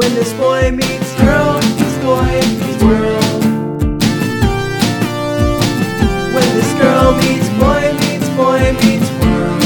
[0.00, 3.44] When this boy meets girl, meets boy meets world.
[6.32, 9.62] When this girl meets boy meets boy meets world.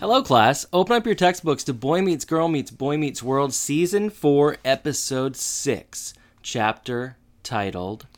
[0.00, 0.66] Hello, class.
[0.72, 5.36] Open up your textbooks to Boy Meets Girl Meets Boy Meets World, Season 4, Episode
[5.36, 8.08] 6, chapter titled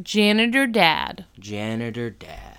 [0.00, 1.24] Janitor Dad.
[1.40, 2.53] Janitor Dad.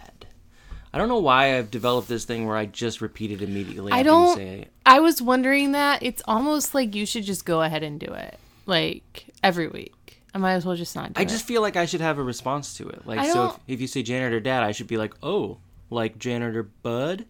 [0.95, 3.91] I don't know why I've developed this thing where I just repeat it immediately.
[3.91, 4.33] I don't.
[4.37, 4.69] say.
[4.85, 6.01] I was wondering that.
[6.01, 10.21] It's almost like you should just go ahead and do it, like every week.
[10.33, 11.27] I might as well just not do I it.
[11.29, 13.05] just feel like I should have a response to it.
[13.05, 15.57] Like, so if, if you say Janitor Dad, I should be like, oh,
[15.89, 17.25] like Janitor Bud?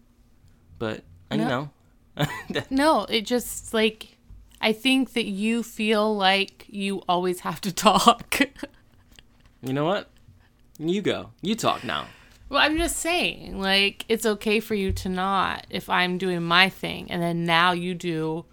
[0.78, 1.48] But, I No.
[2.16, 2.26] know.
[2.70, 4.16] No, it just like
[4.60, 8.38] I think that you feel like you always have to talk.
[9.60, 10.08] you know what?
[10.78, 11.30] You go.
[11.42, 12.06] You talk now.
[12.48, 16.68] Well, I'm just saying, like it's okay for you to not if I'm doing my
[16.68, 18.44] thing and then now you do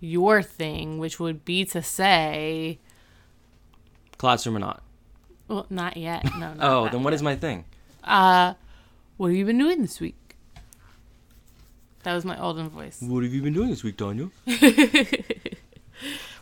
[0.00, 2.78] your thing, which would be to say,
[4.18, 4.82] Classroom or not?
[5.48, 6.24] well, not yet.
[6.38, 6.58] No, no.
[6.60, 7.64] Oh, then what is my thing?
[8.02, 8.54] Uh,
[9.16, 10.16] what have you been doing this week?
[12.04, 13.00] That was my Alden voice.
[13.00, 14.30] What have you been doing this week, Tanya?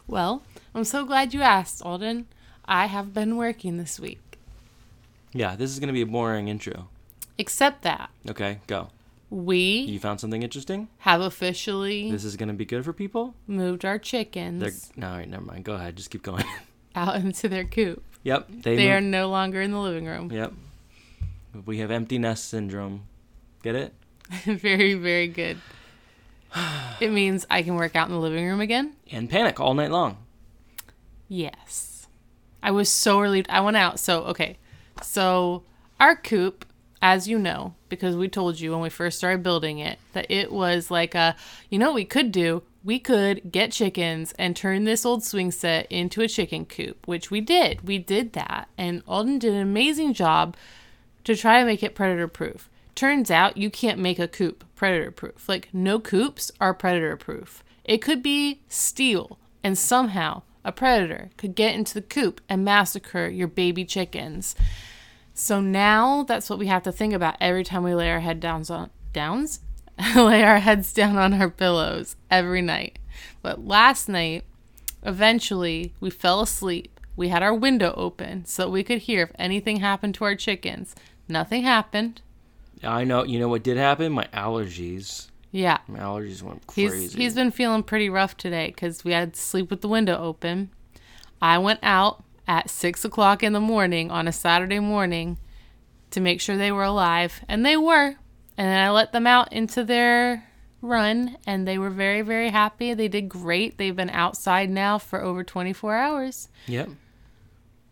[0.07, 0.43] Well,
[0.75, 2.27] I'm so glad you asked, Alden.
[2.65, 4.39] I have been working this week.
[5.33, 6.89] Yeah, this is going to be a boring intro.
[7.41, 8.89] Except that Okay, go.
[9.31, 10.89] we You found something interesting?
[10.99, 13.35] have officially This is going to be good for people?
[13.47, 15.65] moved our chickens They're no, all right, never mind.
[15.65, 15.97] Go ahead.
[15.97, 16.45] Just keep going.
[16.95, 18.03] out into their coop.
[18.23, 20.31] yep, they, They are moved- no longer in the living room.
[20.33, 20.53] Yep.
[21.67, 23.05] We have empty nest syndrome.
[23.63, 23.95] Get it?
[24.45, 25.59] very, very good.
[27.01, 28.93] It means I can work out in the living room again.
[29.11, 30.19] And panic all night long.
[31.29, 32.07] Yes.
[32.63, 33.49] I was so relieved.
[33.49, 33.99] I went out.
[33.99, 34.59] So, okay.
[35.03, 35.63] So,
[35.99, 36.67] our coop,
[37.03, 40.53] as you know, because we told you when we first started building it, that it
[40.53, 41.35] was like a,
[41.71, 42.63] you know what we could do?
[42.85, 47.31] We could get chickens and turn this old swing set into a chicken coop, which
[47.31, 47.87] we did.
[47.87, 48.69] We did that.
[48.77, 50.57] And Alden did an amazing job
[51.25, 52.69] to try to make it predator proof.
[52.95, 55.49] Turns out you can't make a coop predator proof.
[55.49, 57.63] Like, no coops are predator proof.
[57.85, 63.29] It could be steel, and somehow a predator could get into the coop and massacre
[63.29, 64.55] your baby chickens.
[65.41, 68.41] So now that's what we have to think about every time we lay our head
[68.41, 69.61] downs on downs,
[70.15, 72.99] lay our heads down on our pillows every night.
[73.41, 74.45] But last night,
[75.03, 77.01] eventually, we fell asleep.
[77.17, 80.35] We had our window open so that we could hear if anything happened to our
[80.35, 80.95] chickens.
[81.27, 82.21] Nothing happened.
[82.85, 83.25] I know.
[83.25, 84.13] You know what did happen?
[84.13, 85.29] My allergies.
[85.53, 85.79] Yeah.
[85.89, 87.19] My allergies went He's crazy.
[87.19, 90.69] he's been feeling pretty rough today because we had to sleep with the window open.
[91.41, 95.39] I went out at six o'clock in the morning on a Saturday morning
[96.11, 98.17] to make sure they were alive, and they were.
[98.57, 100.49] And then I let them out into their
[100.83, 102.95] run, and they were very very happy.
[102.95, 103.79] They did great.
[103.79, 106.49] They've been outside now for over twenty four hours.
[106.67, 106.91] Yep.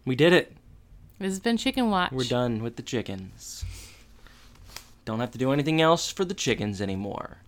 [0.04, 0.56] We did it.
[1.18, 2.12] This has been Chicken Watch.
[2.12, 3.64] We're done with the chickens.
[5.04, 7.38] Don't have to do anything else for the chickens anymore.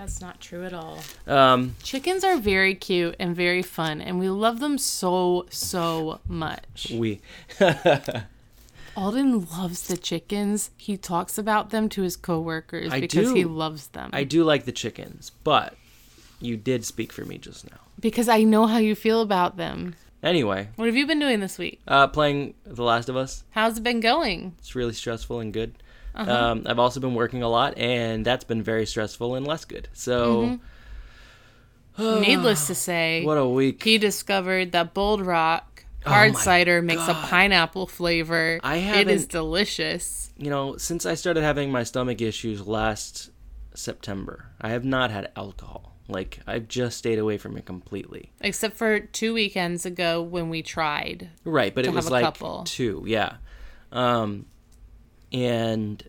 [0.00, 0.98] That's not true at all.
[1.26, 6.90] Um, Chickens are very cute and very fun, and we love them so so much.
[6.90, 7.20] we
[8.96, 10.70] Alden loves the chickens.
[10.78, 13.34] He talks about them to his coworkers I because do.
[13.34, 14.08] he loves them.
[14.14, 15.74] I do like the chickens, but
[16.40, 17.76] you did speak for me just now.
[18.00, 19.96] because I know how you feel about them.
[20.22, 21.78] Anyway, What have you been doing this week?
[21.86, 23.44] uh, playing The Last of Us.
[23.50, 24.54] How's it been going?
[24.60, 25.74] It's really stressful and good.
[26.14, 26.30] Uh-huh.
[26.30, 29.88] Um, I've also been working a lot, and that's been very stressful and less good.
[29.92, 30.58] So,
[31.98, 33.82] Needless to say, what a week.
[33.82, 38.60] he discovered that Bold Rock hard Oh cider makes a pineapple flavor.
[38.62, 40.32] I It is delicious.
[40.36, 43.30] You know, since I started having my stomach issues last
[43.74, 45.96] September, I have not had alcohol.
[46.08, 48.32] Like, I've just stayed away from it completely.
[48.40, 51.30] Except for two weekends ago when we tried.
[51.44, 52.64] Right, but it was like couple.
[52.64, 53.36] two, yeah.
[53.92, 54.46] Um,
[55.32, 56.02] and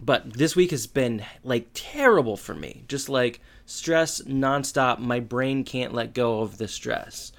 [0.00, 2.84] but this week has been like terrible for me.
[2.88, 4.98] Just like stress nonstop.
[4.98, 7.32] My brain can't let go of the stress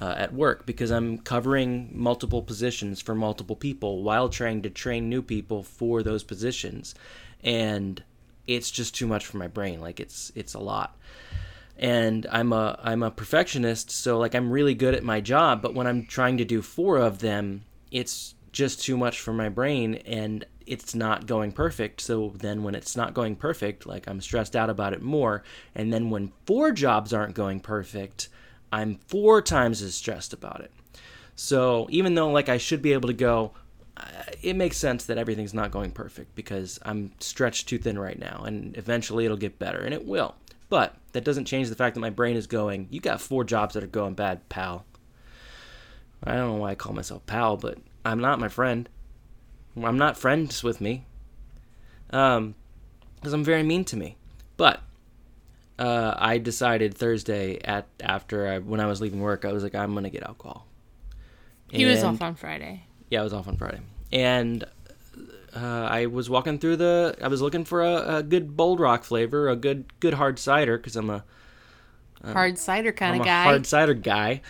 [0.00, 5.08] uh, at work because I'm covering multiple positions for multiple people while trying to train
[5.08, 6.94] new people for those positions,
[7.44, 8.02] and
[8.46, 9.80] it's just too much for my brain.
[9.80, 10.96] Like it's it's a lot
[11.80, 15.74] and I'm a I'm a perfectionist, so like I'm really good at my job, but
[15.74, 19.94] when I'm trying to do four of them, it's just too much for my brain
[20.06, 22.00] and it's not going perfect.
[22.00, 25.42] So then when it's not going perfect, like I'm stressed out about it more,
[25.74, 28.28] and then when four jobs aren't going perfect,
[28.72, 30.72] I'm four times as stressed about it.
[31.36, 33.52] So even though like I should be able to go
[33.96, 34.02] uh,
[34.42, 38.44] it makes sense that everything's not going perfect because I'm stretched too thin right now,
[38.46, 40.34] and eventually it'll get better, and it will.
[40.68, 42.86] But that doesn't change the fact that my brain is going.
[42.90, 44.84] You got four jobs that are going bad, pal.
[46.22, 48.88] I don't know why I call myself pal, but I'm not my friend.
[49.76, 51.04] I'm not friends with me.
[52.10, 52.54] Um,
[53.16, 54.16] because I'm very mean to me.
[54.56, 54.80] But
[55.78, 59.74] uh, I decided Thursday at after I when I was leaving work, I was like,
[59.74, 60.66] I'm gonna get alcohol.
[61.70, 62.82] He was off on Friday.
[63.10, 63.80] yeah, I was off on Friday,
[64.12, 64.64] and
[65.54, 67.16] uh, I was walking through the.
[67.22, 70.76] I was looking for a, a good bold rock flavor, a good good hard cider,
[70.76, 71.24] because I'm a
[72.24, 73.44] Hard cider kind of guy.
[73.44, 74.42] hard cider guy,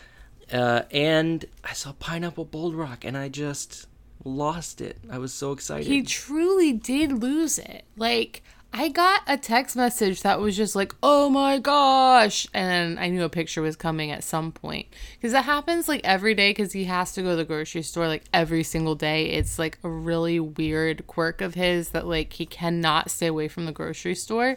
[0.52, 3.87] uh, and I saw pineapple bold rock, and I just
[4.25, 4.99] lost it.
[5.11, 5.87] I was so excited.
[5.87, 7.84] He truly did lose it.
[7.96, 12.46] Like, I got a text message that was just like, oh my gosh.
[12.55, 14.87] And I knew a picture was coming at some point.
[15.17, 18.06] Because that happens like every day because he has to go to the grocery store
[18.06, 19.26] like every single day.
[19.31, 23.66] It's like a really weird quirk of his that like he cannot stay away from
[23.66, 24.56] the grocery store.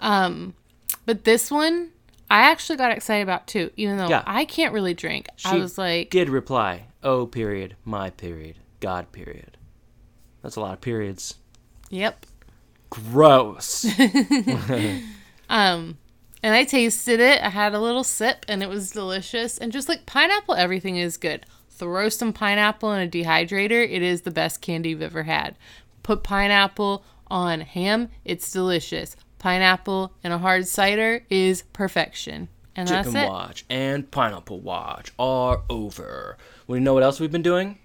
[0.00, 0.54] Um,
[1.04, 1.90] but this one,
[2.30, 4.22] I actually got excited about too, even though Yeah.
[4.26, 5.28] I can't really drink.
[5.44, 9.56] I was like, did reply, "Oh, period, my period, God period."
[10.42, 11.36] That's a lot of periods.
[11.90, 12.26] yep.
[12.90, 13.86] Gross.
[15.48, 15.98] Um,
[16.42, 17.42] and I tasted it.
[17.42, 19.58] I had a little sip, and it was delicious.
[19.58, 21.46] And just like pineapple, everything is good.
[21.70, 23.82] Throw some pineapple in a dehydrator.
[23.88, 25.56] It is the best candy you've ever had.
[26.02, 28.08] Put pineapple on ham.
[28.24, 29.16] It's delicious.
[29.38, 32.48] Pineapple in a hard cider is perfection.
[32.76, 33.28] And Chicken that's it.
[33.28, 36.36] Watch and Pineapple Watch are over.
[36.66, 37.78] We know what else we've been doing?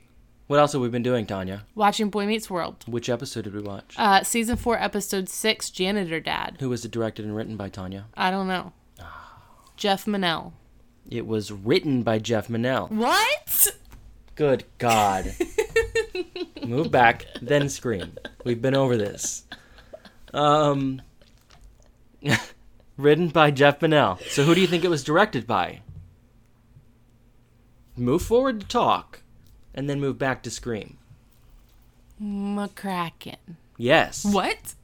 [0.49, 1.63] What else have we been doing, Tanya?
[1.75, 2.83] Watching Boy Meets World.
[2.87, 3.93] Which episode did we watch?
[3.95, 6.57] Uh, season four, episode six, Janitor Dad.
[6.59, 8.07] Who was it directed and written by Tanya?
[8.17, 8.73] I don't know.
[9.77, 10.53] Jeff Menell.
[11.07, 12.89] It was written by Jeff Menell.
[12.89, 13.75] What?
[14.33, 15.35] Good God.
[16.65, 18.13] Move back, then scream.
[18.43, 19.43] We've been over this.
[20.33, 21.03] Um,
[22.97, 24.19] written by Jeff Menell.
[24.31, 25.81] So who do you think it was directed by?
[27.95, 29.21] Move forward to talk,
[29.73, 30.97] and then move back to scream.
[32.21, 33.37] McCracken.
[33.77, 34.25] Yes.
[34.25, 34.75] What?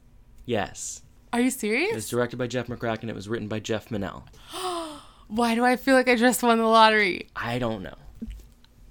[0.46, 1.02] Yes.
[1.32, 1.90] Are you serious?
[1.90, 3.08] It was directed by Jeff McCracken.
[3.08, 4.22] It was written by Jeff Menell.
[5.28, 7.28] Why do I feel like I just won the lottery?
[7.34, 7.96] I don't know.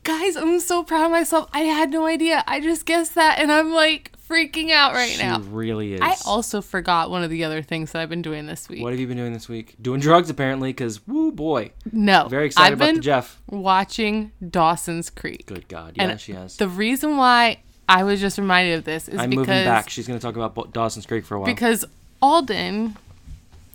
[0.04, 1.50] Guys, I'm so proud of myself.
[1.54, 2.44] I had no idea.
[2.46, 5.40] I just guessed that and I'm like freaking out right she now.
[5.40, 6.02] really is.
[6.02, 8.82] I also forgot one of the other things that I've been doing this week.
[8.84, 9.76] What have you been doing this week?
[9.82, 11.72] Doing drugs, apparently, because, woo boy.
[11.92, 12.28] no.
[12.28, 13.42] Very excited I've about the Jeff.
[13.50, 15.46] watching Dawson's Creek.
[15.46, 15.94] Good God.
[15.96, 16.58] Yeah, And she has.
[16.58, 19.24] The reason why I was just reminded of this is because.
[19.24, 19.90] I'm because moving back.
[19.90, 21.46] She's going to talk about Bo- Dawson's Creek for a while.
[21.48, 21.86] because
[22.22, 22.98] Alden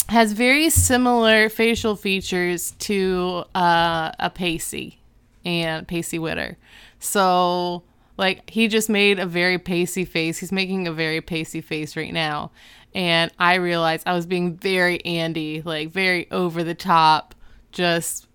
[0.08, 4.98] has very similar facial features to uh, a Pacey
[5.44, 6.56] and Pacey Witter.
[6.98, 7.82] So,
[8.20, 10.38] like, he just made a very Pacey face.
[10.38, 12.52] He's making a very Pacey face right now.
[12.94, 17.34] And I realized I was being very Andie, like, very over the top,
[17.72, 18.28] just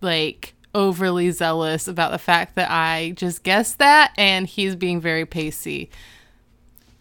[0.00, 5.24] like overly zealous about the fact that I just guessed that and he's being very
[5.24, 5.90] pacey.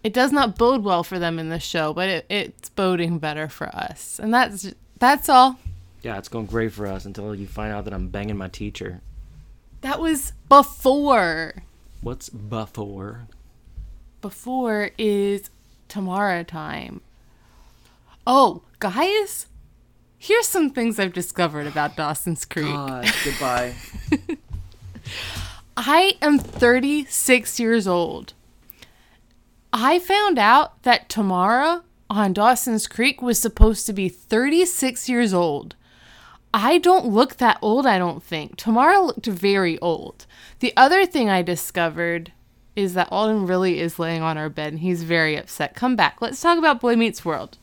[0.01, 3.49] It does not bode well for them in the show, but it, it's boding better
[3.49, 4.17] for us.
[4.17, 5.59] And that's that's all.
[6.03, 9.01] yeah, it's going great for us until you find out that I'm banging my teacher.
[9.81, 11.55] That was before.
[12.01, 13.27] What's before?
[14.21, 15.49] Before is
[15.87, 17.01] tomorrow time.
[18.27, 19.47] Oh, guys,
[20.17, 22.65] here's some things I've discovered about Dawson's Creek.
[22.65, 23.75] God, goodbye.
[25.77, 28.33] I am 36 years old.
[29.73, 35.75] I found out that Tamara on Dawson's Creek was supposed to be 36 years old.
[36.57, 38.55] I don't look that old, I don't think.
[38.55, 40.25] Tamara looked very old.
[40.59, 42.31] The other thing I discovered
[42.77, 45.75] is that Alden really is laying on our bed and he's very upset.
[45.75, 46.21] Come back.
[46.21, 47.57] Let's talk about Boy Meets World.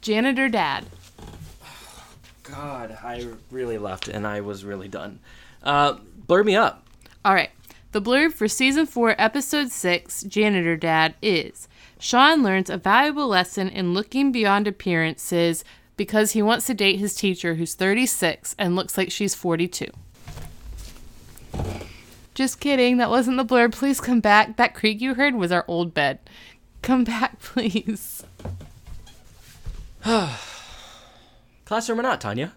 [0.00, 0.86] Janitor Dad.
[2.44, 5.20] God, I really left and I was really done.
[5.62, 6.86] Uh, blur me up.
[7.22, 7.50] All right.
[7.92, 13.68] The blurb for season 4, episode 6, Janitor Dad is Sean learns a valuable lesson
[13.68, 15.64] in looking beyond appearances
[15.96, 19.86] because he wants to date his teacher who's 36 and looks like she's 42.
[22.34, 22.96] Just kidding.
[22.96, 23.72] That wasn't the blurb.
[23.72, 24.56] Please come back.
[24.56, 26.18] That creak you heard was our old bed.
[26.82, 28.24] Come back, please.
[31.64, 32.52] Classroom or not, Tanya?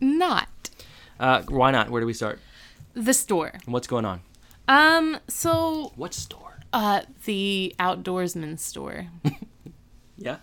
[0.00, 0.48] Not
[1.20, 1.90] Uh, why not?
[1.90, 2.38] Where do we start?
[2.94, 3.52] the store.
[3.66, 4.20] What's going on?
[4.68, 6.58] Um, so What store?
[6.72, 9.06] uh the outdoorsman store.
[10.16, 10.36] Yeah.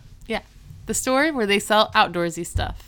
[0.83, 0.87] Yeah.
[0.87, 2.87] The store where they sell outdoorsy stuff.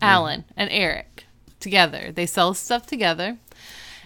[0.00, 1.26] Alan and Eric
[1.60, 2.10] together.
[2.12, 3.38] They sell stuff together.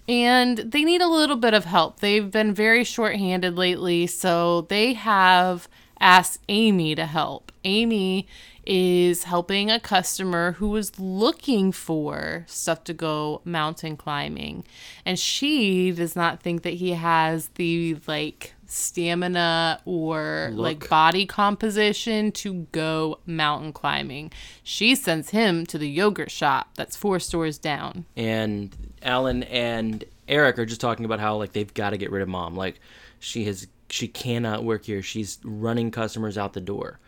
[0.08, 2.00] and they need a little bit of help.
[2.00, 5.68] They've been very short-handed lately, so they have
[5.98, 7.50] asked Amy to help.
[7.64, 8.28] Amy
[8.64, 14.64] is helping a customer who was looking for stuff to go mountain climbing,
[15.04, 22.32] and she does not think that he has the like stamina or like body composition
[22.32, 24.32] to go mountain climbing.
[24.62, 28.06] She sends him to the yogurt shop that's four stores down.
[28.16, 32.22] and Alan and Eric are just talking about how like they've got to get rid
[32.22, 32.56] of mom.
[32.56, 32.80] Like
[33.18, 35.02] she has, she cannot work here.
[35.02, 36.98] She's running customers out the door.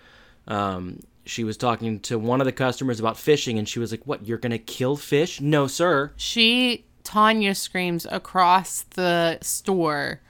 [0.46, 4.06] Um, she was talking to one of the customers about fishing, and she was like,
[4.06, 4.26] "What?
[4.26, 5.40] You're gonna kill fish?
[5.40, 10.20] No, sir." She Tanya screams across the store,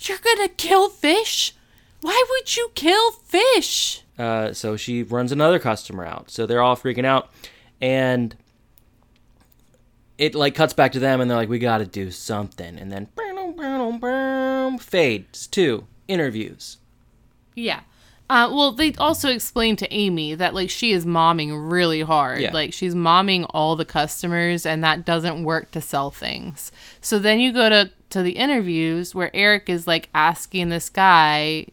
[0.00, 1.54] "You're gonna kill fish?
[2.00, 6.30] Why would you kill fish?" Uh, so she runs another customer out.
[6.30, 7.30] So they're all freaking out,
[7.80, 8.34] and
[10.16, 12.90] it like cuts back to them, and they're like, "We got to do something." And
[12.90, 13.08] then
[14.80, 16.78] fades to interviews.
[17.54, 17.80] Yeah.
[18.30, 22.40] Uh, well, they also explained to Amy that like she is momming really hard.
[22.40, 22.52] Yeah.
[22.52, 26.70] Like she's momming all the customers, and that doesn't work to sell things.
[27.00, 31.66] So then you go to to the interviews where Eric is like asking this guy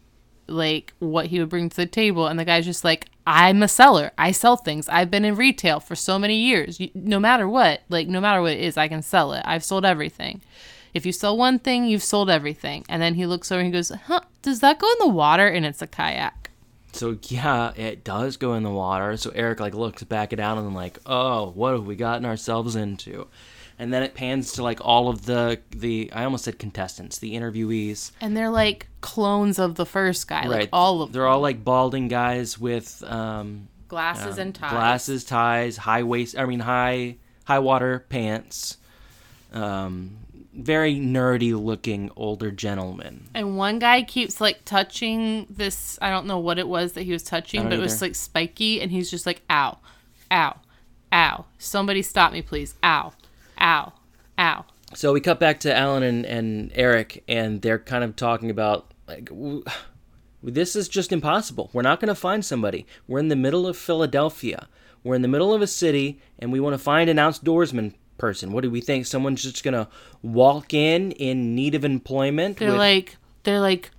[0.48, 3.68] like what he would bring to the table, and the guy's just like, "I'm a
[3.68, 4.12] seller.
[4.16, 4.88] I sell things.
[4.88, 6.80] I've been in retail for so many years.
[6.80, 9.42] You, no matter what, like no matter what it is, I can sell it.
[9.44, 10.40] I've sold everything."
[10.94, 12.86] If you sell one thing, you've sold everything.
[12.88, 15.46] And then he looks over and he goes, Huh, does that go in the water?
[15.46, 16.45] And it's a kayak.
[16.96, 19.16] So yeah, it does go in the water.
[19.16, 22.76] So Eric like looks back it down and like, oh, what have we gotten ourselves
[22.76, 23.28] into?
[23.78, 27.34] And then it pans to like all of the the I almost said contestants, the
[27.34, 28.12] interviewees.
[28.20, 31.12] And they're like clones of the first guy, like all of them.
[31.12, 31.32] they're them.
[31.32, 34.70] all like balding guys with um, glasses and ties.
[34.70, 36.38] glasses, ties, high waist.
[36.38, 38.78] I mean high high water pants.
[39.52, 40.16] Um,
[40.56, 43.28] very nerdy looking older gentleman.
[43.34, 45.98] And one guy keeps like touching this.
[46.00, 48.80] I don't know what it was that he was touching, but it was like spiky,
[48.80, 49.78] and he's just like, "Ow,
[50.30, 50.56] ow,
[51.12, 51.44] ow!
[51.58, 52.74] Somebody stop me, please!
[52.82, 53.12] Ow,
[53.60, 53.92] ow,
[54.38, 58.50] ow!" So we cut back to Alan and, and Eric, and they're kind of talking
[58.50, 59.64] about like, w-
[60.42, 61.70] this is just impossible.
[61.72, 62.86] We're not going to find somebody.
[63.08, 64.68] We're in the middle of Philadelphia.
[65.02, 68.52] We're in the middle of a city, and we want to find an outdoorsman person.
[68.52, 69.06] What do we think?
[69.06, 69.88] Someone's just to
[70.22, 72.58] walk in in need of employment?
[72.58, 73.90] They're with- like, they're like,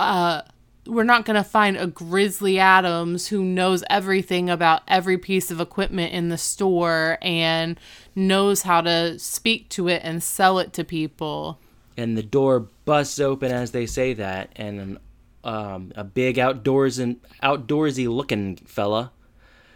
[0.00, 0.42] uh,
[0.86, 6.12] we're not gonna find a Grizzly Adams who knows everything about every piece of equipment
[6.12, 7.78] in the store and
[8.16, 11.58] knows how to speak to it and sell it to people.
[11.96, 14.98] and the door busts open as they say that, and an,
[15.44, 19.12] um, a big outdoors and outdoorsy looking fella.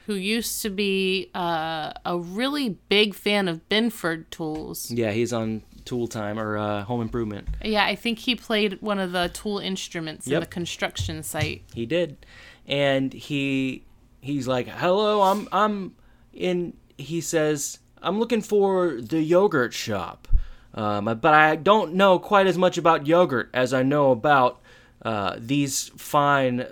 [0.07, 4.91] Who used to be uh, a really big fan of Binford tools.
[4.91, 7.49] Yeah, he's on Tool Time or uh, Home Improvement.
[7.65, 11.63] Yeah, I think he played one of the tool instruments in the construction site.
[11.75, 12.25] He did,
[12.67, 13.85] and he
[14.21, 15.95] he's like, "Hello, I'm I'm
[16.33, 20.29] in." He says, "I'm looking for the yogurt shop,
[20.75, 24.61] um, but I don't know quite as much about yogurt as I know about
[25.03, 26.67] uh, these fine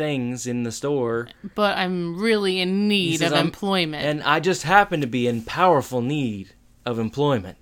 [0.00, 4.04] things in the store." But I'm really in need says, of "I'm- employment.
[4.04, 6.54] and I just happen to be in powerful need
[6.86, 7.58] of employment."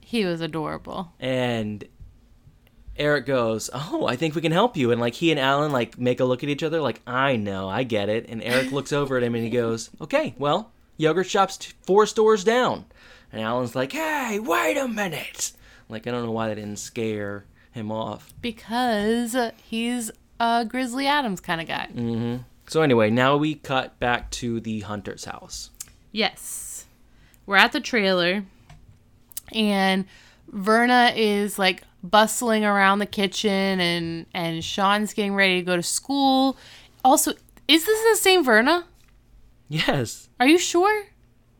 [0.00, 1.12] he was adorable.
[1.18, 1.84] and
[2.98, 5.98] Eric goes, "Oh, I think we can help you." And like he and Alan like
[5.98, 8.24] make a look at each other, like I know, I get it.
[8.28, 12.06] And Eric looks over at him and he goes, "Okay, well, yogurt shop's t- four
[12.06, 12.84] stores down."
[13.32, 15.52] And Alan's like, "Hey, wait a minute!"
[15.88, 18.32] Like I don't know why that didn't scare him off.
[18.40, 21.88] Because he's a Grizzly Adams kind of guy.
[21.94, 22.36] Mm-hmm.
[22.68, 25.70] So anyway, now we cut back to the hunter's house.
[26.12, 26.86] Yes.
[27.46, 28.44] We're at the trailer,
[29.52, 30.04] and
[30.48, 33.50] Verna is like bustling around the kitchen,
[33.80, 36.56] and, and Sean's getting ready to go to school.
[37.04, 37.32] Also,
[37.68, 38.86] is this the same Verna?
[39.68, 41.06] Yes, Are you sure?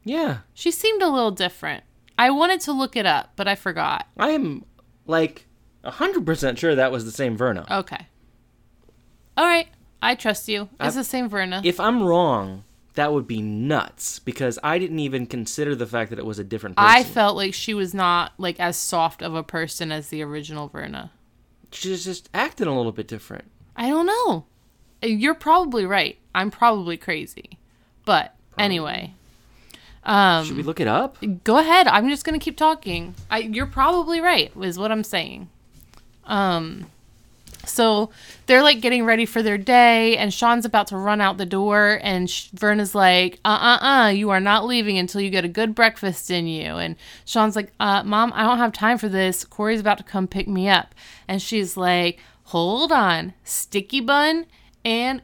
[0.04, 1.82] yeah, She seemed a little different.
[2.18, 4.06] I wanted to look it up, but I forgot.
[4.16, 4.64] I am
[5.06, 5.46] like
[5.84, 7.66] hundred percent sure that was the same Verna.
[7.70, 8.06] Okay.
[9.36, 9.68] All right.
[10.02, 10.68] I trust you.
[10.80, 11.60] It's I- the same Verna.
[11.64, 12.64] If I'm wrong,
[12.94, 16.44] that would be nuts because I didn't even consider the fact that it was a
[16.44, 16.88] different person.
[16.90, 20.68] I felt like she was not like as soft of a person as the original
[20.68, 21.10] Verna.
[21.72, 23.44] She's just acting a little bit different.
[23.76, 24.44] I don't know.
[25.02, 26.16] You're probably right.
[26.34, 27.58] I'm probably crazy.
[28.06, 29.12] But anyway,
[30.04, 31.18] Um, Should we look it up?
[31.44, 31.88] go ahead.
[31.88, 33.14] I'm just gonna keep talking.
[33.30, 34.52] I, you're probably right.
[34.62, 35.48] Is what I'm saying.
[36.24, 36.86] Um,
[37.66, 38.10] So
[38.46, 41.98] they're like getting ready for their day, and Sean's about to run out the door,
[42.02, 45.48] and Sh- Verna's like, "Uh, uh, uh, you are not leaving until you get a
[45.48, 49.44] good breakfast in you." And Sean's like, "Uh, mom, I don't have time for this.
[49.44, 50.94] Corey's about to come pick me up,"
[51.28, 54.46] and she's like, "Hold on, sticky bun
[54.84, 55.22] and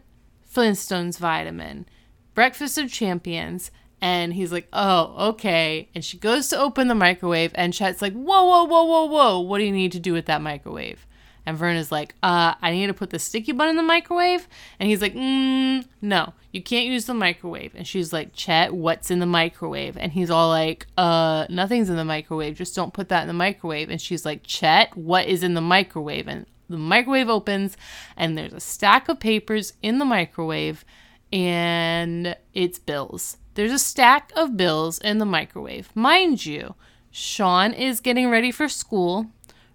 [0.52, 1.86] Flintstones vitamin,
[2.34, 3.70] breakfast of champions."
[4.04, 5.88] And he's like, oh, okay.
[5.94, 9.38] And she goes to open the microwave, and Chet's like, whoa, whoa, whoa, whoa, whoa.
[9.38, 11.06] What do you need to do with that microwave?
[11.44, 14.48] And Vern is like, uh, I need to put the sticky bun in the microwave.
[14.78, 17.74] And he's like, mm, no, you can't use the microwave.
[17.74, 19.96] And she's like, Chet, what's in the microwave?
[19.96, 22.56] And he's all like, uh, nothing's in the microwave.
[22.56, 23.90] Just don't put that in the microwave.
[23.90, 26.28] And she's like, Chet, what is in the microwave?
[26.28, 27.76] And the microwave opens,
[28.16, 30.84] and there's a stack of papers in the microwave,
[31.32, 33.36] and it's bills.
[33.54, 35.90] There's a stack of bills in the microwave.
[35.94, 36.74] Mind you,
[37.10, 39.26] Sean is getting ready for school.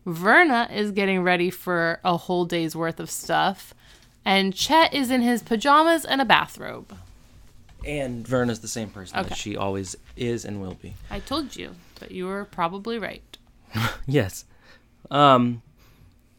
[0.07, 3.73] Verna is getting ready for a whole day's worth of stuff.
[4.23, 6.97] And Chet is in his pajamas and a bathrobe.
[7.85, 9.29] And Verna's the same person Okay.
[9.29, 10.93] that she always is and will be.
[11.11, 13.37] I told you, but you were probably right.
[14.07, 14.45] Yes.
[15.11, 15.61] Um,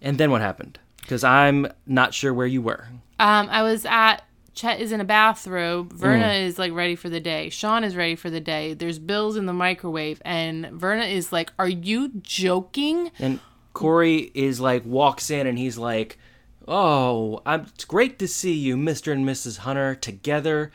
[0.00, 0.78] and then what happened?
[1.02, 2.88] Because I'm not sure where you were.
[3.20, 4.22] Um, I was at
[4.54, 5.92] Chet is in a bathrobe.
[5.92, 7.48] Verna is like ready for the day.
[7.50, 8.74] Sean is ready for the day.
[8.74, 13.38] There's bills in the microwave, and Verna is like, "Are you joking?" And
[13.78, 16.18] Corey is like walks in and he's like,
[16.66, 19.12] "Oh, I'm, it's great to see you, Mr.
[19.12, 19.58] and Mrs.
[19.58, 20.72] Hunter, together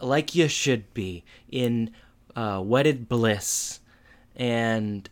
[0.00, 1.92] like you should be in
[2.36, 3.80] uh, wedded bliss."
[4.36, 5.08] And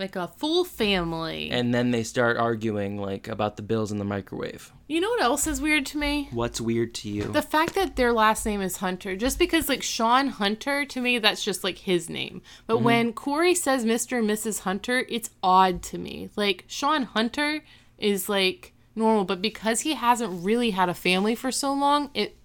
[0.00, 1.50] Like a full family.
[1.50, 4.72] and then they start arguing like about the bills in the microwave.
[4.88, 6.28] you know what else is weird to me?
[6.32, 7.24] What's weird to you?
[7.24, 11.18] The fact that their last name is Hunter, just because like Sean Hunter to me,
[11.18, 12.40] that's just like his name.
[12.66, 12.84] But Mm-hmm.
[12.84, 14.18] when Corey says Mr.
[14.20, 14.60] and Mrs.
[14.60, 16.30] Hunter, it's odd to me.
[16.34, 17.62] Like Sean Hunter
[17.98, 22.36] is like normal, but because he hasn't really had a family for so long, it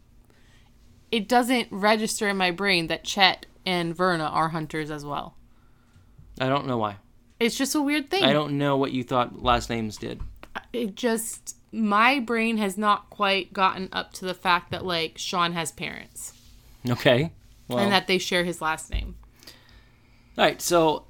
[1.10, 5.38] it doesn't register in my brain that Chet and Verna are hunters as well.
[6.42, 6.98] I don't know why.
[7.46, 8.24] It's just a weird thing.
[8.24, 10.22] I don't know what you thought last names did.
[10.74, 15.52] it just my brain has not quite gotten up to the fact that like Sean
[15.54, 16.32] has parents
[16.90, 17.32] Okay.
[17.68, 19.16] Well, and that they share his last name.
[20.38, 21.06] All right, so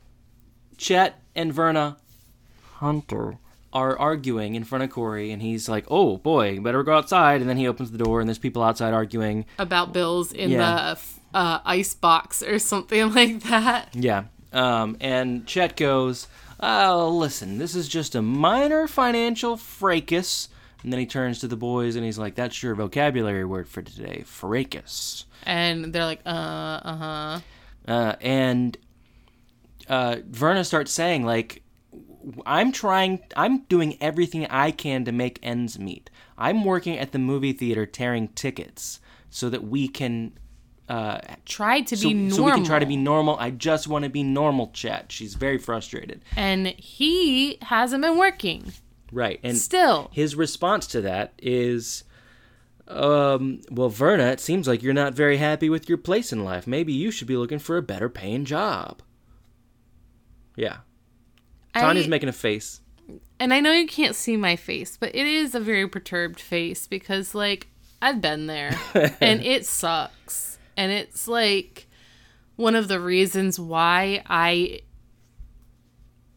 [0.78, 1.98] Chet and Verna
[2.76, 3.38] Hunter
[3.74, 7.50] are arguing in front of Corey, and he's like, "Oh boy, better go outside." And
[7.50, 9.46] then he opens the door, and there's people outside arguing.
[9.60, 10.94] about bills in Yeah.
[10.94, 13.90] the uh, ice box or something like that.
[13.94, 16.28] Yeah, um, and Chet goes,
[16.60, 20.50] "Oh, listen, this is just a minor financial fracas."
[20.82, 23.82] And then he turns to the boys, and he's like, "That's your vocabulary word for
[23.82, 27.40] today, fracas." And they're like, uh, uh huh.
[27.88, 28.78] uh, and
[29.90, 31.62] uh, Verna starts saying like,
[32.46, 36.10] "I'm trying, I'm doing everything I can to make ends meet.
[36.38, 40.38] I'm working at the movie theater tearing tickets so that we can."
[40.88, 42.36] Uh, Tried to so, be normal.
[42.38, 43.38] so we can try to be normal.
[43.40, 45.12] I just want to be normal, Chet.
[45.12, 46.24] She's very frustrated.
[46.36, 48.72] And he hasn't been working.
[49.12, 49.40] Right.
[49.44, 50.10] And Still.
[50.14, 52.04] his response to that is,
[52.88, 56.68] um, well, Verna, it seems like you're not very happy with your place in life.
[56.68, 59.02] Maybe you should be looking for a better paying job.
[60.56, 60.78] Yeah.
[61.74, 62.82] Tanya's I- making a face.
[63.40, 66.88] and I know you can't see my face, but it is a very perturbed face
[66.88, 67.68] because, like,
[68.02, 68.78] I've been there
[69.22, 70.55] and it sucks.
[70.78, 71.88] And it's like
[72.56, 74.82] one of the reasons why I.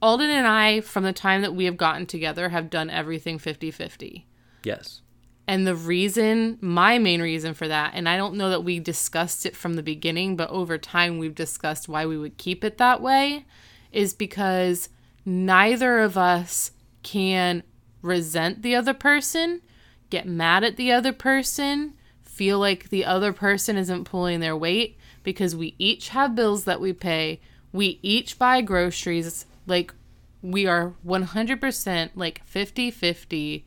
[0.00, 3.72] Alden and I, from the time that we have gotten together, have done everything 50
[3.72, 4.28] 50.
[4.62, 5.02] Yes.
[5.48, 9.46] And the reason, my main reason for that, and I don't know that we discussed
[9.46, 13.00] it from the beginning, but over time we've discussed why we would keep it that
[13.00, 13.46] way,
[13.90, 14.90] is because
[15.24, 16.72] neither of us
[17.02, 17.62] can
[18.02, 19.62] resent the other person,
[20.10, 21.94] get mad at the other person,
[22.38, 26.80] feel like the other person isn't pulling their weight, because we each have bills that
[26.80, 27.40] we pay.
[27.72, 29.44] We each buy groceries.
[29.66, 29.92] Like,
[30.40, 33.66] we are 100% like 50 50.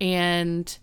[0.00, 0.78] And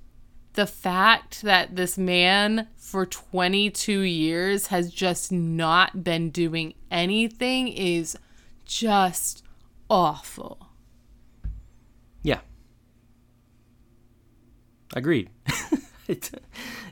[0.53, 8.17] the fact that this man for 22 years has just not been doing anything is
[8.65, 9.43] just
[9.89, 10.67] awful.
[12.21, 12.41] Yeah.
[14.93, 15.29] Agreed.
[16.09, 16.31] it's,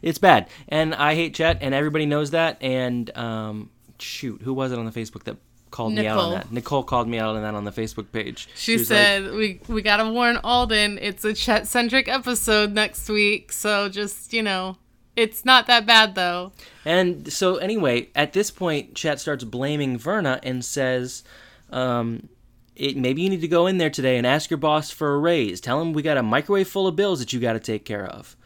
[0.01, 0.49] it's bad.
[0.69, 2.61] And I hate Chet, and everybody knows that.
[2.61, 5.37] And um, shoot, who was it on the Facebook that
[5.71, 6.51] called me out on that?
[6.51, 8.47] Nicole called me out on that on the Facebook page.
[8.55, 10.99] She, like, said, "We we gotta warn Alden.
[11.01, 14.77] It's a Chet centric episode next week, so just you know,
[15.15, 16.53] it's not that bad though."
[16.85, 21.23] And so, anyway, at this point, Chet starts blaming Verna and says,
[21.69, 22.29] um,
[22.77, 25.17] it, maybe you need to go in there today and ask your boss for a
[25.17, 25.59] raise.
[25.59, 28.05] Tell him we got a microwave full of bills that you got to take care
[28.05, 28.36] of.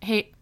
[0.00, 0.32] Hey,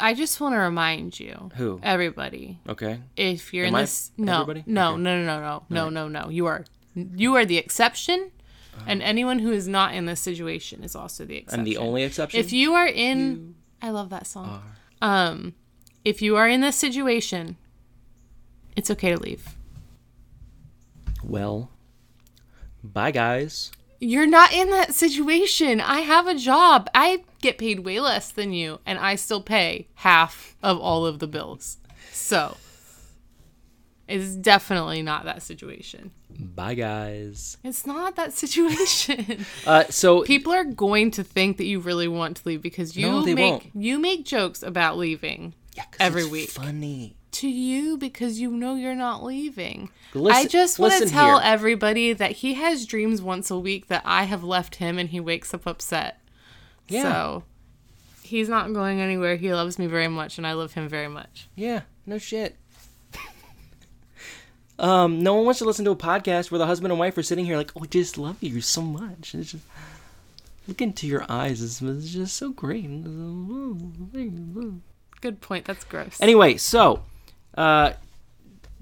[0.00, 1.80] I just want to remind you, Who?
[1.82, 3.00] everybody, Okay.
[3.16, 4.64] if you're Am in I this, no, everybody?
[4.66, 5.02] no, Okay.
[5.02, 8.30] no, no, no, no, no, no, no, you are, you are the exception,
[8.86, 11.60] and anyone who is not in this situation is also the exception.
[11.60, 12.40] I'm the only exception.
[12.40, 14.62] If you are in, I love that song.
[15.00, 15.54] Um,
[16.04, 17.56] if you are in this situation,
[18.76, 19.56] it's okay to leave.
[21.22, 21.70] well,
[22.82, 23.70] bye guys.
[24.04, 25.80] You're not in that situation.
[25.80, 26.88] I have a job.
[26.94, 31.18] I get paid way less than you, and I still pay half of all of
[31.20, 31.78] the bills.
[32.12, 32.56] So,
[34.06, 36.10] it's definitely not that situation.
[36.38, 37.56] Bye guys.
[37.64, 39.46] It's not that situation.
[39.66, 43.06] Uh, so People are going to think that you really want to leave because you
[43.06, 43.70] No, make won't.
[43.74, 46.50] you make jokes about leaving Yeah, every it's week.
[46.50, 47.16] Funny.
[47.34, 49.90] To you because you know you're not leaving.
[50.14, 51.48] I just want to tell here.
[51.52, 55.20] everybody that he has dreams once a week that I have left him and he
[55.20, 56.20] wakes up upset.
[56.88, 57.02] Yeah.
[57.02, 57.44] So
[58.22, 59.36] he's not going anywhere.
[59.36, 61.48] He loves me very much and I love him very much.
[61.56, 62.56] Yeah, no shit.
[64.78, 67.22] um, no one wants to listen to a podcast where the husband and wife are
[67.22, 69.64] sitting here like, "Oh, I just love you so much." It's just,
[70.66, 71.62] look into your eyes.
[71.62, 72.88] It's, it's just so great.
[75.20, 75.64] Good point.
[75.64, 76.20] That's gross.
[76.20, 77.02] Anyway, so
[77.56, 77.92] uh,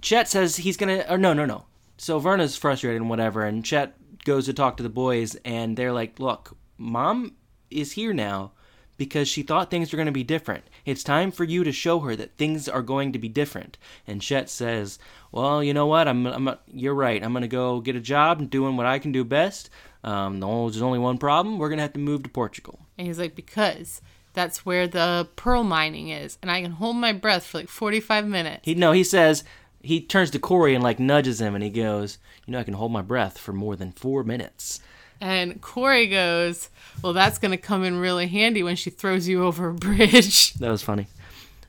[0.00, 1.04] Chet says he's gonna.
[1.08, 1.64] Or no, no, no.
[1.98, 5.92] So Verna's frustrated and whatever, and Chet goes to talk to the boys, and they're
[5.92, 7.36] like, "Look, Mom
[7.70, 8.52] is here now."
[8.98, 10.64] Because she thought things were going to be different.
[10.84, 13.76] It's time for you to show her that things are going to be different.
[14.06, 14.98] And Chet says,
[15.32, 16.06] "Well, you know what?
[16.06, 17.24] I'm, I'm you're right.
[17.24, 19.70] I'm going to go get a job and doing what I can do best.
[20.04, 21.58] Um, there's only one problem.
[21.58, 24.00] We're to have to move to Portugal." and he's like, because
[24.34, 28.26] that's where the pearl mining is and I can hold my breath for like 45
[28.26, 28.60] minutes.
[28.64, 29.44] He no, he says
[29.82, 32.74] he turns to Corey and like nudges him, and he goes, "You know, I can
[32.74, 34.80] hold my breath for more than four minutes."
[35.20, 36.68] And Corey goes,
[37.00, 40.52] Well, that's going to come in really handy when she throws you over a bridge.
[40.58, 41.06] That was funny.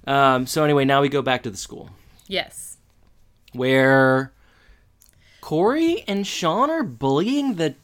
[0.08, 1.92] Um, so anyway, now we go back to the school
[2.28, 2.78] Yes.
[3.54, 4.32] where
[5.42, 7.76] Corey and Sean are bullying the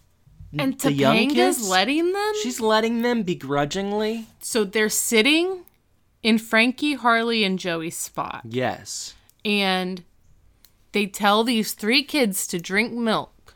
[0.57, 1.69] And the young Topanga's kids.
[1.69, 2.31] letting them?
[2.41, 4.25] She's letting them begrudgingly.
[4.39, 5.63] so they're sitting
[6.23, 8.41] in Frankie, Harley, and Joey's spot.
[8.43, 9.13] Yes.
[9.45, 10.03] And
[10.91, 13.53] they tell these three kids to drink milk.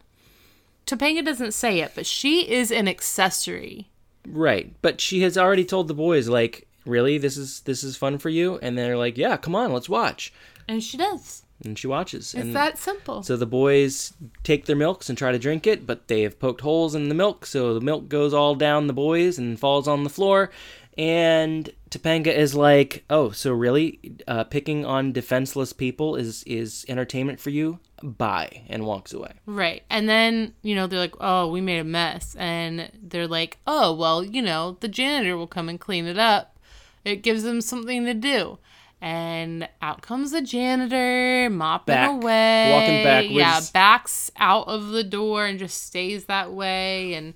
[0.86, 3.90] Topanga doesn't say it, but she is an accessory.
[4.28, 8.18] Right, but she has already told the boys like, "Really, this is this is fun
[8.18, 10.32] for you," and they're like, "Yeah, come on, let's watch."
[10.68, 11.43] And she does.
[11.66, 12.34] And she watches.
[12.34, 13.24] It's and that simple.
[13.24, 16.62] So the boys take their milks and try to drink it, but they have poked
[16.62, 20.04] holes in the milk, so the milk goes all down the boys and falls on
[20.04, 20.52] the floor.
[20.98, 27.40] And Topanga is like, "Oh, so really, uh, picking on defenseless people is is entertainment
[27.40, 27.80] for you?
[28.04, 29.32] Bye," and walks away.
[29.46, 29.84] Right.
[29.90, 32.36] And then, you know, they're like, oh, we made a mess.
[32.38, 36.60] And they're like, oh, well, you know, the janitor will come and clean it up.
[37.06, 38.60] It gives them something to do.
[39.06, 42.10] And out comes the janitor, mopping Back.
[42.10, 42.72] away.
[42.72, 43.34] Walking backwards.
[43.36, 47.14] Yeah, backs out of the door and just stays that way.
[47.14, 47.34] And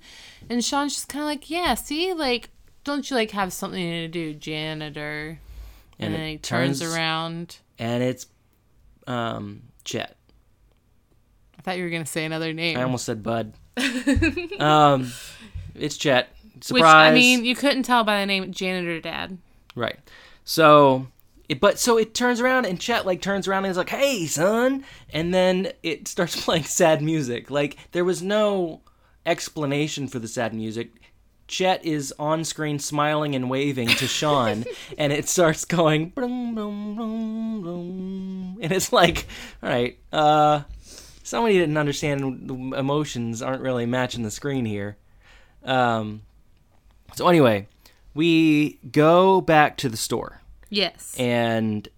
[0.48, 2.48] and Sean's just kind of like, yeah, see, like,
[2.84, 5.40] don't you like have something to do, janitor?
[5.98, 7.58] And And, then he turns, turns- around.
[7.78, 8.26] And it's
[9.06, 10.16] um, Chet.
[11.58, 12.78] I thought you were gonna say another name.
[12.78, 13.52] I almost said Bud.
[14.58, 15.12] um,
[15.74, 16.30] it's Chet.
[16.54, 17.10] Which Surprise!
[17.10, 19.36] I mean, you couldn't tell by the name janitor dad.
[19.74, 19.98] Right.
[20.44, 21.08] So,
[21.48, 24.26] it, but so it turns around and Chet like turns around and is like, "Hey,
[24.26, 27.50] son," and then it starts playing sad music.
[27.50, 28.82] Like there was no
[29.24, 30.92] explanation for the sad music.
[31.46, 34.64] Chet is on screen smiling and waving to Sean,
[34.98, 39.26] and it starts going, "Brum, brum, brum, brum," and it's like,
[39.62, 40.62] all right, uh,
[41.22, 44.98] somebody didn't understand the emotions aren't really matching the screen here.
[45.64, 46.22] Um,
[47.14, 47.68] so anyway,
[48.12, 50.37] we go back to the store
[50.70, 51.14] Yes.
[51.18, 51.88] and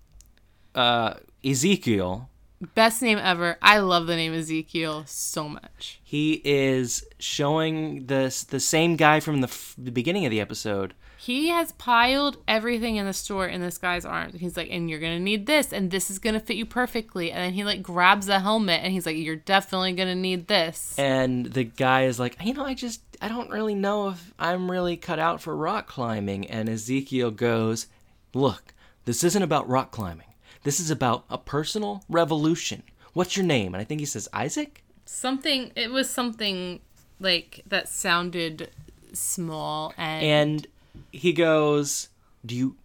[0.75, 2.29] uh, Ezekiel,
[2.75, 3.57] Best name ever.
[3.63, 5.99] I love the name Ezekiel so much.
[6.05, 10.93] he is showing this the same guy from the, f- the beginning of the episode.
[11.17, 14.35] He has piled everything in the store in this guy's arms.
[14.39, 17.33] He's like, and you're gonna need this, and this is gonna fit you perfectly.
[17.33, 20.95] And then he like grabs a helmet, and he's like, you're definitely gonna need this.
[20.99, 24.71] And the guy is like, you know, I just I don't really know if I'm
[24.71, 26.47] really cut out for rock climbing.
[26.51, 27.87] And Ezekiel goes,
[28.35, 30.27] look, this isn't about rock climbing.
[30.63, 32.83] This is about a personal revolution.
[33.13, 33.75] What's your name?
[33.75, 34.85] And I think he says Isaac.
[35.05, 35.73] Something.
[35.75, 36.81] It was something
[37.19, 38.71] like that sounded
[39.13, 40.67] small and, and
[41.11, 42.09] he goes,
[42.45, 42.77] "Do you?"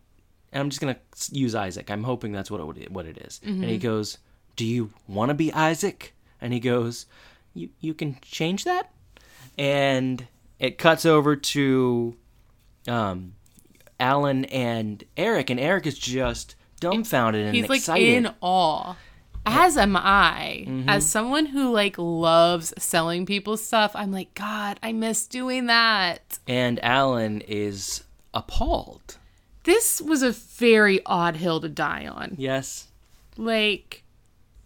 [0.52, 0.98] And I'm just gonna
[1.32, 1.92] use Isaac.
[1.92, 3.42] I'm hoping that's what it, what it is.
[3.44, 4.18] And he goes,
[4.56, 7.06] "Do you want to be Isaac?" And he goes,
[7.56, 8.92] you you can change that,
[9.58, 10.28] and
[10.60, 12.16] it cuts over to
[12.88, 13.34] um,
[14.00, 18.08] Alan and Eric, and Eric is just dumbfounded and He's like excited.
[18.26, 18.96] in awe.
[19.46, 20.66] As am I.
[20.68, 20.90] Mm-hmm.
[20.90, 26.40] As someone who like loves selling people stuff, I'm like, God, I miss doing that.
[26.48, 28.04] and Alan is
[28.34, 29.18] appalled.
[29.64, 32.36] This was a very odd hill to die on.
[32.38, 32.88] Yes.
[33.38, 34.04] Like,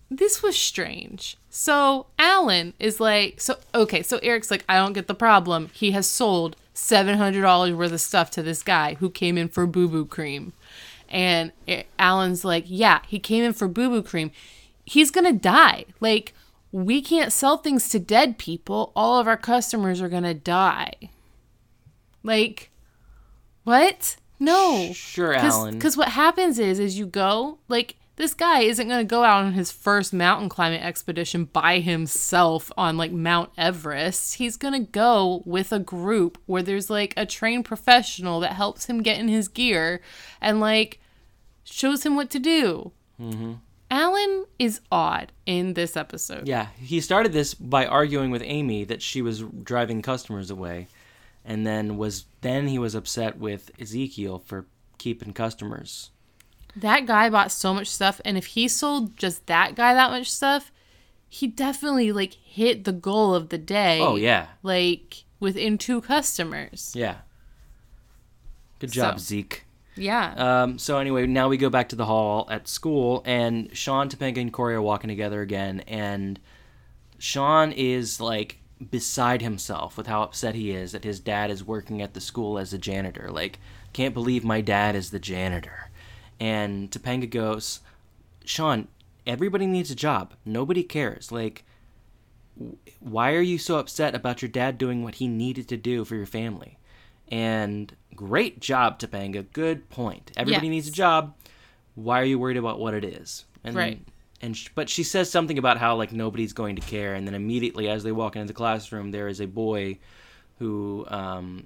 [0.10, 1.38] this was strange.
[1.50, 5.70] So Alan is like, so okay, so Eric's like, I don't get the problem.
[5.74, 9.50] He has sold seven hundred dollars worth of stuff to this guy who came in
[9.50, 10.54] for boo boo cream,
[11.10, 14.32] and A- Alan's like, yeah, he came in for boo boo cream.
[14.86, 15.86] He's gonna die.
[16.00, 16.34] Like,
[16.72, 18.92] we can't sell things to dead people.
[18.96, 20.94] All of our customers are gonna die.
[22.24, 22.70] Like,
[23.64, 24.16] what?
[24.40, 24.92] No.
[24.94, 25.76] Sure, Alan.
[25.76, 29.46] Because what happens is, is you go like this guy isn't going to go out
[29.46, 34.36] on his first mountain climbing expedition by himself on like Mount Everest.
[34.36, 38.88] He's going to go with a group where there's like a trained professional that helps
[38.88, 40.02] him get in his gear
[40.42, 41.00] and like
[41.64, 42.92] shows him what to do.
[43.22, 43.54] Mm-hmm.
[43.90, 46.46] Alan is odd in this episode.
[46.46, 50.88] Yeah, he started this by arguing with Amy that she was driving customers away,
[51.46, 54.66] and then was then he was upset with Ezekiel for
[54.98, 56.12] keeping customers.
[56.76, 60.32] That guy bought so much stuff, and if he sold just that guy that much
[60.32, 60.72] stuff,
[61.28, 64.00] he definitely like hit the goal of the day.
[64.02, 66.92] Oh yeah, like within two customers.
[66.96, 67.18] yeah.
[68.80, 69.66] Good job, So- Zeke.
[69.96, 70.34] Yeah.
[70.64, 74.38] Um, so anyway, now we go back to the hall at school, and Sean, Topanga,
[74.40, 76.40] and Corey are walking together again, and
[77.18, 78.60] Sean is like
[78.92, 82.58] beside himself with how upset he is that his dad is working at the school
[82.58, 83.30] as a janitor.
[83.30, 83.60] Like,
[83.92, 85.89] can't believe my dad is the janitor.
[86.40, 87.82] And Topanga goes,
[88.46, 88.88] Sean,
[89.28, 90.34] everybody needs a job.
[90.46, 91.32] Nobody cares.
[91.32, 91.64] Like,
[93.00, 96.16] why are you so upset about your dad doing what he needed to do for
[96.16, 96.78] your family?
[97.32, 99.46] And great job, Topanga.
[99.54, 100.32] Good point.
[100.36, 100.72] Everybody Yes.
[100.72, 101.36] needs a job.
[101.96, 103.46] Why are you worried about what it is?
[103.64, 104.02] And, Right.
[104.42, 107.36] And sh- but she says something about how like nobody's going to care, and then
[107.36, 110.00] immediately as they walk into the classroom, there is a boy
[110.60, 111.66] who um,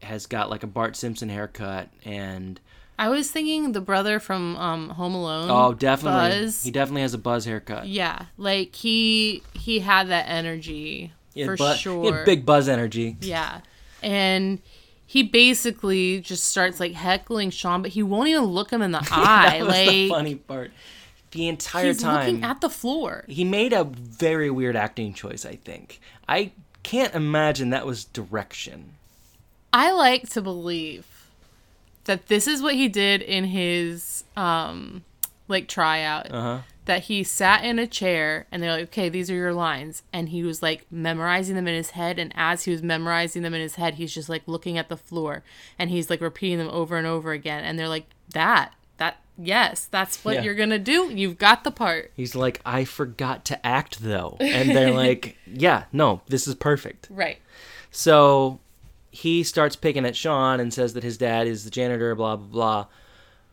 [0.00, 2.58] has got like a Bart Simpson haircut, and
[2.98, 5.50] I was thinking the brother from um, Home Alone.
[5.50, 6.62] oh, definitely, Buzz.
[6.62, 7.86] he definitely has a Buzz haircut.
[7.88, 12.02] yeah, like he he had that energy had for bu- sure.
[12.04, 13.16] He had big Buzz energy.
[13.20, 13.60] Yeah.
[14.02, 14.60] And
[15.04, 19.06] he basically just starts like heckling Sean, but he won't even look him in the
[19.10, 19.60] eye.
[19.60, 20.70] like the funny part.
[21.32, 23.24] The entire he's time, looking at the floor.
[23.28, 25.44] he made a very weird acting choice.
[25.44, 28.92] I think I can't imagine that was direction.
[29.72, 31.15] I like to believe
[32.06, 35.04] that this is what he did in his um
[35.48, 36.30] like tryout.
[36.32, 36.58] Uh huh.
[36.86, 40.04] That he sat in a chair and they're like, okay, these are your lines.
[40.12, 42.16] And he was like memorizing them in his head.
[42.20, 44.96] And as he was memorizing them in his head, he's just like looking at the
[44.96, 45.42] floor
[45.80, 47.64] and he's like repeating them over and over again.
[47.64, 50.42] And they're like, that, that, yes, that's what Yeah.
[50.42, 51.10] you're going to do.
[51.12, 52.12] You've got the part.
[52.14, 57.08] He's like, I forgot to act though, and they're like, Yeah, no, this is perfect.
[57.10, 57.38] Right.
[57.90, 58.60] So
[59.16, 62.86] he starts picking at Sean and says that his dad is the janitor, blah blah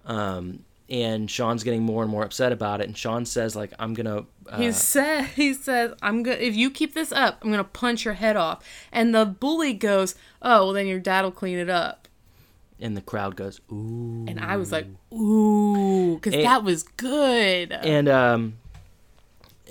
[0.06, 0.16] blah.
[0.16, 2.88] Um, and Sean's getting more and more upset about it.
[2.88, 4.26] And Sean says, like, I'm gonna.
[4.48, 6.38] Uh, He said he says, I'm gonna.
[6.38, 8.64] if you keep this up, I'm gonna punch your head off.
[8.92, 12.08] And the bully goes, Oh, well then your dad'll clean it up.
[12.82, 14.26] and the crowd goes, ooh.
[14.28, 17.72] And I was like, Ooh, because that was good.
[17.72, 18.56] And um,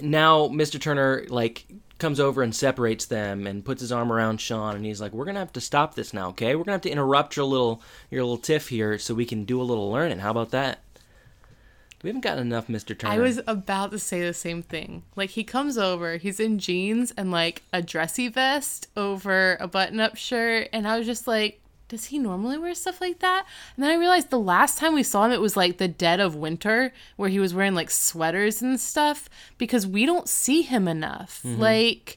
[0.00, 0.80] now Mr.
[0.80, 1.66] Turner like
[2.02, 5.24] comes over and separates them and puts his arm around Sean and he's like, "We're
[5.24, 6.54] gonna have to stop this now, okay?
[6.54, 9.60] We're gonna have to interrupt your little your little tiff here so we can do
[9.60, 10.18] a little learning.
[10.18, 10.80] How about that?"
[12.02, 12.98] We haven't gotten enough, Mr.
[12.98, 13.14] Turner.
[13.14, 15.04] I was about to say the same thing.
[15.14, 20.16] Like he comes over, he's in jeans and like a dressy vest over a button-up
[20.16, 21.61] shirt, and I was just like,
[21.92, 23.44] does he normally wear stuff like that?
[23.76, 26.20] And then I realized the last time we saw him, it was like the dead
[26.20, 29.28] of winter, where he was wearing like sweaters and stuff,
[29.58, 31.42] because we don't see him enough.
[31.44, 31.60] Mm-hmm.
[31.60, 32.16] Like,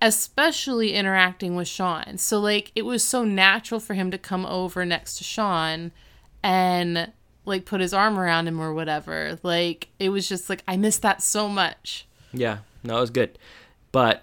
[0.00, 2.18] especially interacting with Sean.
[2.18, 5.90] So like it was so natural for him to come over next to Sean
[6.40, 7.10] and
[7.44, 9.40] like put his arm around him or whatever.
[9.42, 12.06] Like it was just like I missed that so much.
[12.32, 13.36] Yeah, no, it was good.
[13.90, 14.22] But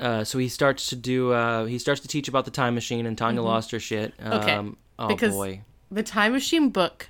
[0.00, 1.32] uh, so he starts to do.
[1.32, 4.12] Uh, he starts to teach about the time machine, and Tanya lost her shit.
[4.20, 4.48] Um, Mm-hmm.
[4.68, 5.60] Okay, Oh because- boy.
[5.90, 7.08] The Time Machine book.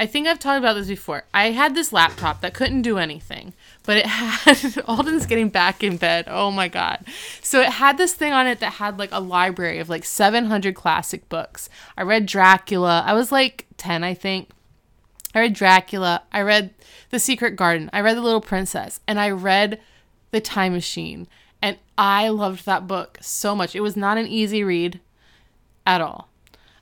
[0.00, 1.24] I think I've talked about this before.
[1.32, 3.52] I had this laptop that couldn't do anything,
[3.84, 6.24] but it had Alden's getting back in bed.
[6.26, 7.04] Oh my god.
[7.42, 10.74] So it had this thing on it that had like a library of like 700
[10.74, 11.68] classic books.
[11.96, 13.04] I read Dracula.
[13.06, 14.48] I was like 10, I think.
[15.34, 16.22] I read Dracula.
[16.32, 16.70] I read
[17.10, 17.88] The Secret Garden.
[17.92, 19.00] I read The Little Princess.
[19.06, 19.80] And I read
[20.32, 21.28] The Time Machine.
[21.64, 23.74] And I loved that book so much.
[23.74, 25.00] It was not an easy read
[25.86, 26.28] at all.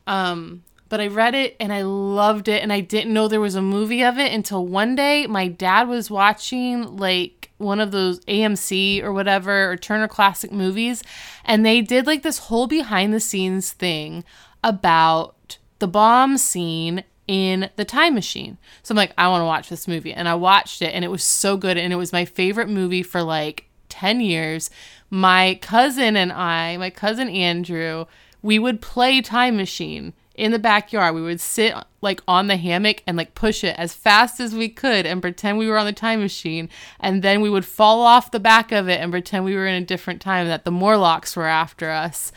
[0.09, 2.64] Um, but I read it and I loved it.
[2.64, 5.87] And I didn't know there was a movie of it until one day my dad
[5.87, 11.05] was watching like one of those AMC or whatever or Turner Classic movies.
[11.45, 14.25] And they did like this whole behind the scenes thing
[14.64, 18.59] about the bomb scene in the time machine.
[18.83, 20.12] So I'm like, I want to watch this movie.
[20.12, 21.79] And I watched it and it was so good.
[21.79, 24.70] And it was my favorite movie for like 10 years.
[25.11, 28.07] My cousin and I, my cousin Andrew,
[28.40, 31.14] we would play time machine in the backyard.
[31.14, 34.70] We would sit like on the hammock and like push it as fast as we
[34.70, 36.70] could and pretend we were on the time machine.
[36.98, 39.83] And then we would fall off the back of it and pretend we were in
[39.83, 42.33] a different time that the Morlocks were after us.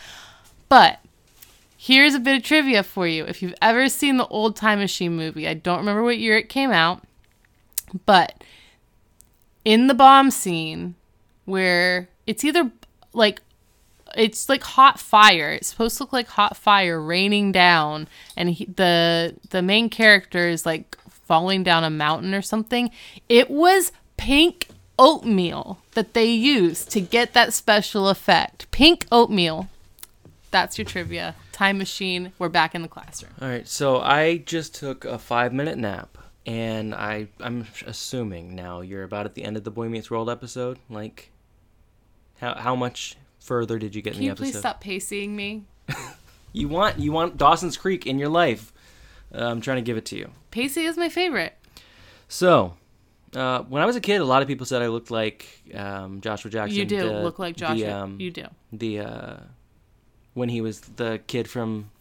[0.68, 1.00] But
[1.78, 3.24] here's a bit of trivia for you.
[3.24, 6.50] If you've ever seen the old time machine movie, I don't remember what year it
[6.50, 7.04] came out,
[8.06, 8.44] but
[9.64, 10.96] in the bomb scene
[11.46, 12.72] where it's either
[13.14, 13.42] like
[14.16, 15.52] it's like hot fire.
[15.52, 20.48] It's supposed to look like hot fire raining down, and he, the the main character
[20.48, 22.92] is like falling down a mountain or something.
[23.30, 28.70] It was pink oatmeal that they used to get that special effect.
[28.72, 29.68] Pink oatmeal.
[30.52, 31.36] That's your trivia.
[31.52, 32.32] Time machine.
[32.40, 33.34] We're back in the classroom.
[33.42, 38.82] All right, so I just took a five minute nap, and I I'm assuming now
[38.82, 40.80] you're about at the end of the Boy Meets World episode.
[40.90, 41.32] Like,
[42.40, 44.44] how how much further did you get Can in the episode?
[44.44, 45.66] Can you please stop pacing me?
[46.56, 48.72] You want you want Dawson's Creek in your life.
[49.34, 50.30] Uh, I'm trying to give it to you.
[50.52, 51.54] Pacey is my favorite.
[52.30, 52.76] So,
[53.36, 56.22] uh, when I was a kid, a lot of people said I looked like um,
[56.22, 56.78] Joshua Jackson.
[56.78, 57.76] You do the- look like Joshua.
[57.86, 58.46] The, um, you do.
[58.72, 59.38] the uh,
[60.34, 61.92] when he was the kid from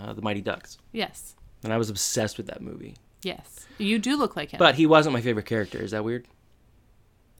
[0.00, 1.34] uh, the Mighty Ducks, Yes.
[1.62, 2.94] and I was obsessed with that movie.
[3.22, 3.66] Yes.
[3.76, 4.58] You do look like him.
[4.58, 5.76] But he wasn't my favorite character.
[5.76, 6.26] Is that weird?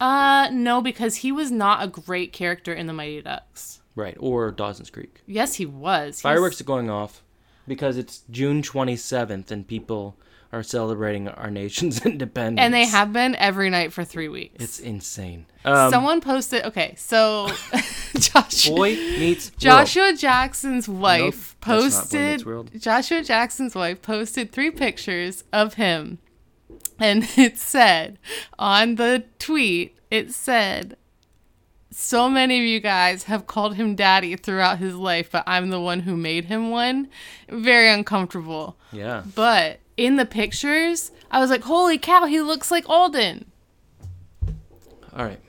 [0.00, 3.80] Uh no, because he was not a great character in the Mighty Ducks.
[3.94, 5.20] Right, or Dawson's Creek.
[5.26, 6.16] Yes, he was.
[6.16, 7.22] He's- Fireworks are going off
[7.68, 10.16] because it's June 27th and people
[10.52, 12.64] are celebrating our nation's independence.
[12.64, 14.62] and they have been every night for three weeks.
[14.64, 15.46] It's insane.
[15.64, 16.64] Um, Someone posted.
[16.64, 17.48] Okay, so
[18.18, 20.18] Joshua, Boy meets World.
[20.18, 22.80] Jackson's wife that's not Boy Meets posted.
[22.82, 26.18] Joshua Jackson's wife posted three pictures of him,
[27.00, 28.18] and it said
[28.58, 30.96] on the tweet, it said.
[31.92, 35.80] So many of you guys have called him daddy throughout his life, but I'm the
[35.80, 37.08] one who made him one.
[37.48, 38.76] Very uncomfortable.
[38.92, 39.24] Yeah.
[39.34, 43.50] But in the pictures, I was like, holy cow, he looks like Alden.
[45.12, 45.40] All right.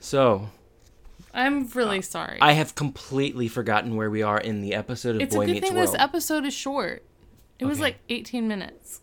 [0.00, 0.48] So
[1.34, 2.38] I'm really uh, sorry.
[2.40, 5.60] I have completely forgotten where we are in the episode of it's Boy a good
[5.60, 5.88] thing World.
[5.88, 7.04] this episode is short.
[7.58, 9.00] It was like 18 minutes.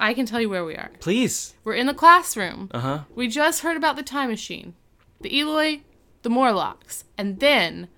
[0.00, 0.90] I can tell you where we are.
[1.00, 1.54] Please.
[1.62, 2.70] We're in the classroom.
[2.72, 2.98] Uh huh.
[3.14, 4.74] We just heard about the time machine,
[5.20, 5.82] the Eloi,
[6.22, 7.88] the Morlocks, and then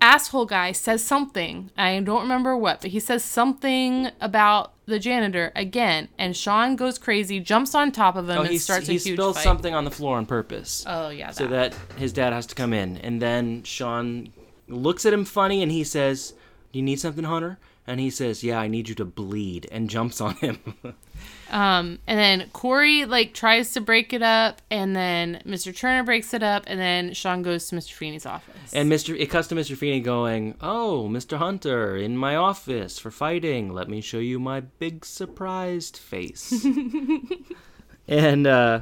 [0.00, 1.70] asshole guy says something.
[1.76, 6.98] I don't remember what, but he says something about the janitor again, and Sean goes
[6.98, 9.74] crazy, jumps on top of him, Oh, and he, starts he a huge spills something
[9.74, 10.84] on the floor on purpose.
[10.86, 11.72] Oh yeah, so that.
[11.72, 12.96] that his dad has to come in.
[12.98, 14.32] And then Sean
[14.68, 16.32] looks at him funny and he says,
[16.72, 17.58] Do you need something, Hunter?
[17.88, 20.58] And he says, Yeah, I need you to bleed, and jumps on him.
[21.50, 25.74] Um, and then Corey like tries to break it up, and then Mr.
[25.74, 27.92] Turner breaks it up, and then Sean goes to Mr.
[27.94, 28.74] Feeney's office.
[28.74, 29.18] and Mr.
[29.18, 29.74] It cuts to Mr.
[29.74, 31.38] Feeney going, Oh, Mr.
[31.38, 33.72] Hunter, in my office for fighting.
[33.72, 36.52] Let me show you my big surprised face.
[38.08, 38.80] and uh,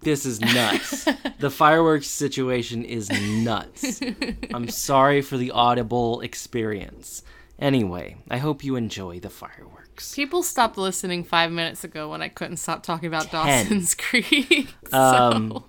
[0.00, 1.06] this is nuts.
[1.38, 3.08] the fireworks situation is
[3.44, 4.00] nuts.
[4.52, 7.22] I'm sorry for the audible experience.
[7.58, 10.14] Anyway, I hope you enjoy the fireworks.
[10.14, 13.64] People stopped listening five minutes ago when I couldn't stop talking about Ten.
[13.64, 14.74] Dawson's Creek.
[14.90, 15.64] so, Um,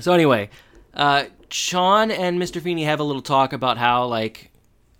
[0.00, 0.48] So anyway,
[0.94, 2.60] uh, Sean and Mr.
[2.60, 4.50] Feeney have a little talk about how like.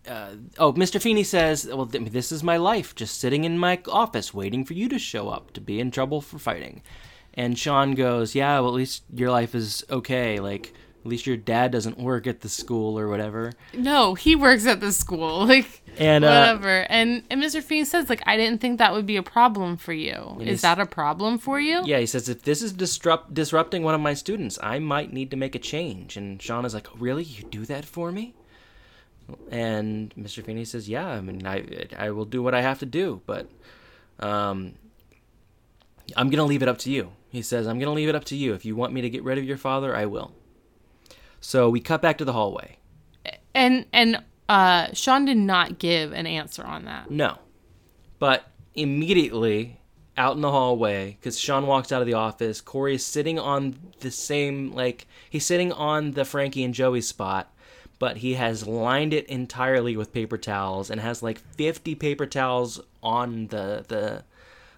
[0.09, 1.03] Uh, oh, Mr.
[1.03, 4.75] Feeney says, "Well, th- this is my life, just sitting in my office waiting for
[4.75, 6.81] you to show up to be in trouble for fighting."
[7.35, 10.39] And Sean goes, "Yeah, well, at least your life is okay.
[10.39, 10.73] Like,
[11.07, 14.81] at least your dad doesn't work at the school or whatever." no, he works at
[14.81, 15.47] the school.
[15.47, 16.87] Like And uh, whatever.
[16.90, 17.62] And and Mr.
[17.62, 20.37] Feeney says like I didn't think that would be a problem for you.
[20.40, 21.83] Is- that a problem for you?
[21.87, 25.31] yeah, he says, "If this is disrupt disrupting one of my students, I might need
[25.31, 27.23] to make a change." And Sean is like, "Really?
[27.25, 28.35] You do that for me?"
[29.50, 30.44] And Mr.
[30.44, 33.48] Feeney says, "Yeah, I mean, I I will do what I have to do, but
[34.21, 34.75] um,
[36.17, 38.37] I'm gonna leave it up to you." He says, "I'm gonna leave it up to
[38.37, 38.54] you.
[38.54, 40.33] If you want me to get rid of your father, I will."
[41.47, 42.77] So we cut back to the hallway.
[43.55, 47.09] And and uh Sean did not give an answer on that.
[47.09, 47.38] No,
[48.19, 49.79] but immediately
[50.17, 52.61] out in the hallway because Sean walks out of the office.
[52.61, 57.55] Corey is sitting on the same like he's sitting on the Frankie and Joey spot,
[58.01, 62.81] but he has lined it entirely with paper towels and has like 50 paper towels
[63.05, 64.25] on the the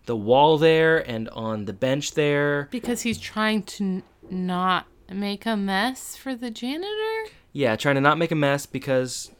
[0.04, 2.68] the wall there and on the bench there.
[2.70, 7.30] Because he's trying to n- not make a mess for the janitor?
[7.52, 9.30] Yeah, trying to not make a mess because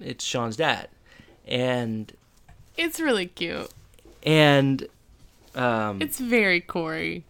[0.00, 0.88] it's Sean's dad.
[1.46, 2.12] And
[2.76, 3.70] It's really cute.
[4.22, 4.86] and
[5.54, 7.24] um It's very Corey.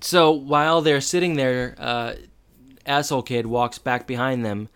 [0.00, 2.14] So while they're sitting there, uh,
[2.86, 4.68] asshole kid walks back behind them.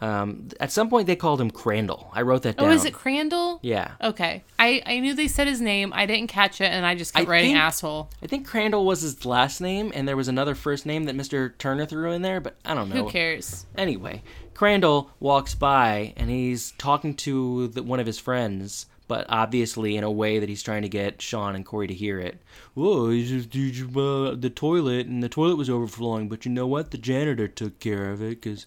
[0.00, 2.10] Um, at some point, they called him Crandall.
[2.12, 2.68] I wrote that down.
[2.68, 3.58] Oh, is it Crandall?
[3.62, 4.44] Yeah, Okay.
[4.58, 5.92] I, I knew they said his name.
[5.94, 8.10] I didn't catch it, and I just kept I writing think- asshole.
[8.22, 11.50] I think Crandall was his last name, and there was another first name that Mister
[11.58, 13.04] Turner threw in there, but I don't know.
[13.04, 13.66] Who cares?
[13.76, 14.22] Anyway,
[14.54, 20.04] Crandall walks by and he's talking to the, one of his friends, but obviously in
[20.04, 22.40] a way that he's trying to get Sean and Corey to hear it.
[22.74, 26.50] Whoa, he's just, he just, uh, the toilet, and the toilet was overflowing, but you
[26.52, 26.90] know what?
[26.92, 28.66] The janitor took care of it because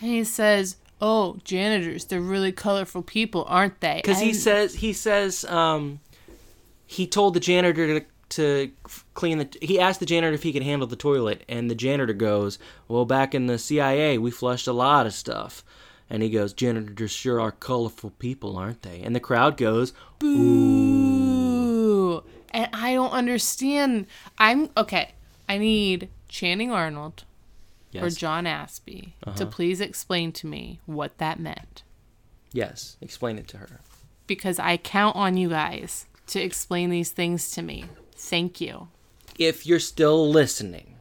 [0.00, 4.92] And he says, "Oh, janitors, they're really colorful people, aren't they?" because he says he
[4.92, 6.00] says um,
[6.86, 8.70] he told the janitor to to
[9.14, 9.48] clean the.
[9.60, 13.04] He asked the janitor if he could handle the toilet, and the janitor goes, "Well,
[13.04, 15.64] back in the CIA, we flushed a lot of stuff."
[16.08, 19.92] And he goes, "Janitors sure are colorful people, aren't they?" And the crowd goes,
[20.22, 22.22] Ooh.
[22.52, 24.06] And I don't understand.
[24.38, 25.12] I'm okay.
[25.48, 27.24] I need Channing Arnold
[27.94, 29.46] or John Aspie to uh-huh.
[29.46, 31.82] please explain to me what that meant.
[32.52, 33.80] yes." Explain it to her.
[34.26, 37.86] Because I count on you guys to explain these things to me.
[38.14, 38.88] Thank you.
[39.38, 40.96] If you're still listening,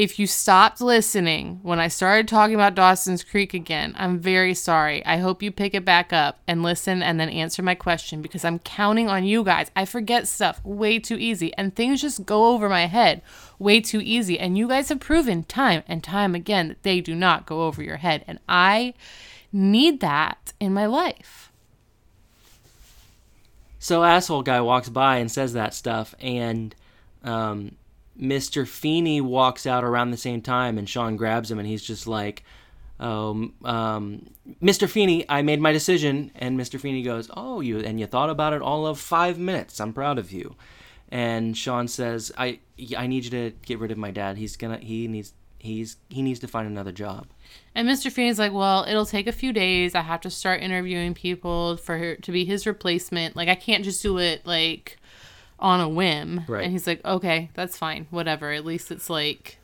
[0.00, 5.04] If you stopped listening when I started talking about Dawson's Creek again, I'm very sorry.
[5.04, 8.42] I hope you pick it back up and listen and then answer my question because
[8.42, 9.70] I'm counting on you guys.
[9.76, 13.20] I forget stuff way too easy and things just go over my head
[13.58, 14.40] way too easy.
[14.40, 17.82] And you guys have proven time and time again that they do not go over
[17.82, 18.24] your head.
[18.26, 18.94] And I
[19.52, 21.52] need that in my life.
[23.78, 26.74] So asshole guy walks by and says that stuff, and
[27.22, 27.76] um,
[28.20, 28.66] Mr.
[28.66, 32.44] Feeney walks out around the same time, and Sean grabs him, and he's just like,
[32.98, 34.30] "Oh, um,
[34.62, 34.88] Mr.
[34.88, 36.78] Feeney, I made my decision." And Mr.
[36.78, 39.80] Feeney goes, "Oh, you and you thought about it all of five minutes.
[39.80, 40.54] I'm proud of you."
[41.10, 42.58] And Sean says, "I
[42.96, 44.36] I need you to get rid of my dad.
[44.36, 47.26] He's gonna he needs he's he needs to find another job."
[47.74, 48.10] And Mr.
[48.10, 49.94] Feeney's like, well, it'll take a few days.
[49.94, 53.36] I have to start interviewing people for her to be his replacement.
[53.36, 54.98] Like, I can't just do it like
[55.60, 56.42] on a whim.
[56.48, 56.64] Right.
[56.64, 58.50] And he's like, okay, that's fine, whatever.
[58.50, 59.58] At least it's like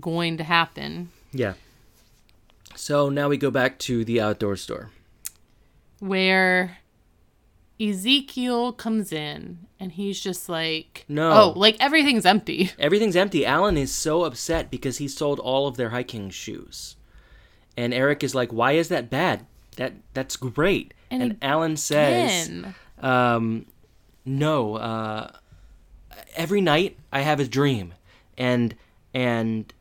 [0.00, 1.10] going to happen.
[1.32, 1.54] Yeah.
[2.74, 4.90] So now we go back to the outdoor store.
[6.00, 6.78] Where
[7.80, 11.30] Ezekiel comes in and he's just like, No.
[11.32, 12.70] oh, like everything's empty.
[12.78, 13.44] Everything's empty.
[13.46, 16.96] Alan is so upset because he sold all of their hiking shoes.
[17.76, 19.46] And Eric is like, "Why is that bad?
[19.76, 22.50] That that's great." And And, Alan says,
[23.00, 23.66] um,
[24.28, 25.30] "No, uh,
[26.36, 27.94] every night I have a dream
[28.36, 28.74] and
[29.14, 29.72] and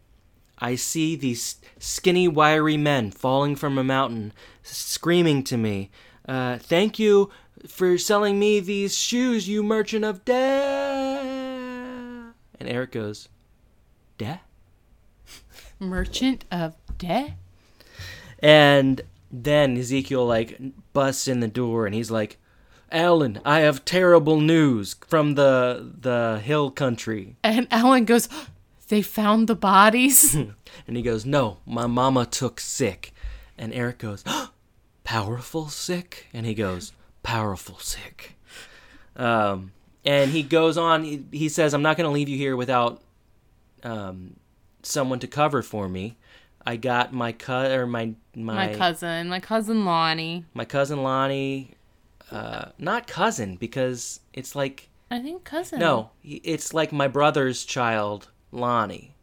[0.57, 4.33] I see these skinny wiry men falling from a mountain
[4.63, 5.91] screaming to me,
[6.27, 7.29] uh, "Thank you
[7.67, 11.25] for selling me these shoes, you merchant of death."
[12.59, 13.29] And Eric goes,
[14.17, 14.41] "Death?"
[15.79, 17.33] Merchant of Death.
[18.39, 20.59] And then Ezekiel like
[20.93, 22.37] busts in the door and he's like,
[22.91, 28.29] "Alan, I have terrible news from the the hill country." And Alan goes,
[28.89, 30.35] they found the bodies.
[30.87, 33.13] And he goes, "No, my mama took sick."
[33.57, 34.23] And Eric goes,
[35.03, 38.37] "Powerful sick?" And he goes, "Powerful sick."
[39.15, 39.71] Um,
[40.05, 41.03] and he goes on.
[41.03, 43.01] He, he says, "I'm not going to leave you here without
[43.83, 44.35] um,
[44.83, 46.17] someone to cover for me.
[46.65, 50.45] I got my cut or my my my cousin, my cousin Lonnie.
[50.53, 51.71] my cousin Lonnie.
[52.31, 55.79] Uh, not cousin because it's like I think cousin.
[55.79, 59.15] no, it's like my brother's child, Lonnie.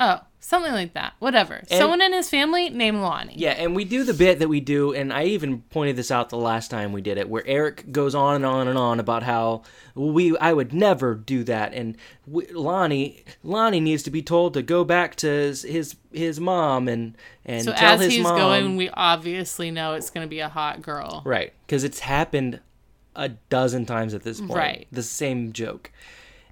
[0.00, 1.14] Oh, something like that.
[1.20, 1.62] Whatever.
[1.68, 3.34] Someone in his family named Lonnie.
[3.36, 6.28] Yeah, and we do the bit that we do, and I even pointed this out
[6.30, 9.22] the last time we did it, where Eric goes on and on and on about
[9.22, 9.62] how
[9.94, 14.62] we I would never do that, and we, Lonnie Lonnie needs to be told to
[14.62, 17.16] go back to his his, his mom and
[17.46, 20.40] and So tell as his he's mom going, we obviously know it's going to be
[20.40, 21.22] a hot girl.
[21.24, 22.60] right because it's happened
[23.16, 24.86] a dozen times at this point, Right.
[24.90, 25.92] The same joke,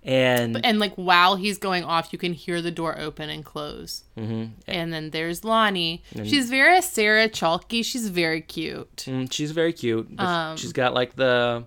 [0.04, 4.04] and And like while he's going off, you can hear the door open and close.
[4.18, 4.52] Mm-hmm.
[4.66, 6.02] And then there's Lonnie.
[6.24, 7.82] She's very Sarah Chalky.
[7.82, 8.96] She's very cute.
[8.96, 10.08] Mm, she's very cute.
[10.18, 11.64] Um, she's got like the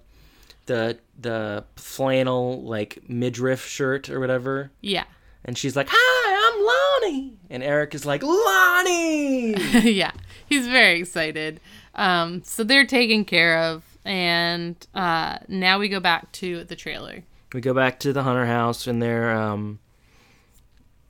[0.65, 4.71] the the flannel like midriff shirt or whatever.
[4.81, 5.05] Yeah.
[5.45, 9.53] And she's like, "Hi, I'm Lonnie." And Eric is like, "Lonnie."
[9.91, 10.11] yeah,
[10.47, 11.59] he's very excited.
[11.93, 17.23] Um, so they're taken care of, and uh, now we go back to the trailer.
[17.55, 19.79] We go back to the Hunter house, and they're um,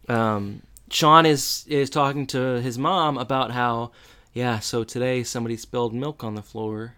[0.08, 3.92] um, Sean is is talking to his mom about how,
[4.32, 6.96] yeah, so today somebody spilled milk on the floor,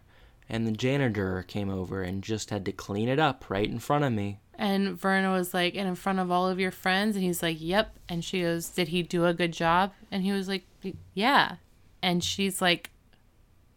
[0.49, 4.03] and the janitor came over and just had to clean it up right in front
[4.03, 4.39] of me.
[4.59, 7.57] And Verna was like, and in front of all of your friends, and he's like,
[7.59, 7.95] yep.
[8.09, 9.93] And she goes, did he do a good job?
[10.11, 10.63] And he was like,
[11.13, 11.57] yeah.
[12.01, 12.89] And she's like,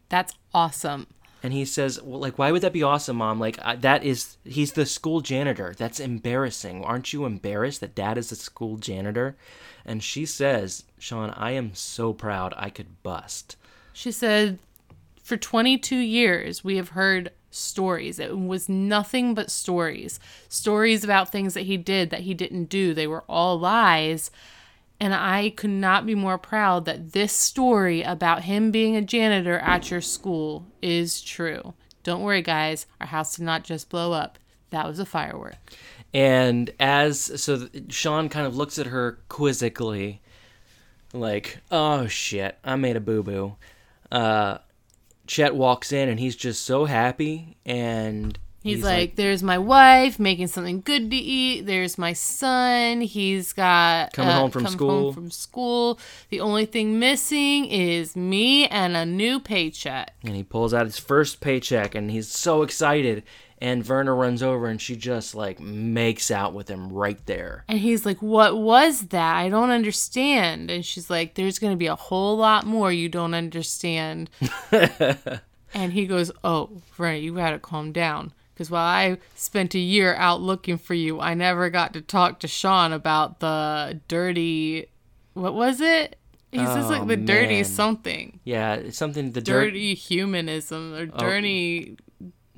[0.09, 1.07] that's awesome.
[1.43, 3.39] And he says, well, like, why would that be awesome, mom?
[3.39, 5.73] Like, that is, he's the school janitor.
[5.75, 6.83] That's embarrassing.
[6.83, 9.35] Aren't you embarrassed that dad is the school janitor?
[9.83, 13.55] And she says, Sean, I am so proud I could bust.
[13.91, 14.59] She said,
[15.23, 18.19] for 22 years, we have heard stories.
[18.19, 20.19] It was nothing but stories.
[20.47, 22.93] Stories about things that he did that he didn't do.
[22.93, 24.29] They were all lies.
[25.01, 29.57] And I could not be more proud that this story about him being a janitor
[29.57, 31.73] at your school is true.
[32.03, 32.85] Don't worry, guys.
[32.99, 34.37] Our house did not just blow up.
[34.69, 35.55] That was a firework.
[36.13, 40.21] And as so, Sean kind of looks at her quizzically,
[41.13, 43.55] like, "Oh shit, I made a boo boo."
[44.11, 44.59] Uh,
[45.25, 50.47] Chet walks in and he's just so happy, and He's, like, there's my wife making
[50.47, 51.65] something good to eat.
[51.65, 53.01] There's my son.
[53.01, 54.89] He's got uh, Coming home from school.
[55.05, 55.99] Home from school.
[56.29, 60.13] The only thing missing is me and a new paycheck.
[60.23, 63.23] and he pulls out his first paycheck, and he's so excited.
[63.63, 67.63] And Verna runs over and she just like makes out with him right there.
[67.67, 69.35] And he's like, What was that?
[69.37, 70.71] I don't understand.
[70.71, 74.31] And she's like, There's going to be a whole lot more you don't understand.
[74.71, 78.33] and he goes, Oh, right, you got to calm down.
[78.61, 82.41] Because while I spent a year out looking for you, I never got to talk
[82.41, 84.85] to Sean about the dirty.
[85.33, 86.15] What was it?
[86.51, 88.39] He says like Oh, the dirty something.
[88.43, 91.17] Yeah, something the dirt, Dirty humanism or Oh.
[91.17, 91.97] dirty.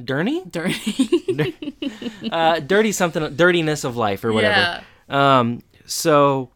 [0.04, 1.74] dirty, Dirty.
[2.32, 4.84] uh, dirty something, dirtiness of life or whatever.
[5.08, 5.40] Yeah.
[5.40, 6.50] Um, so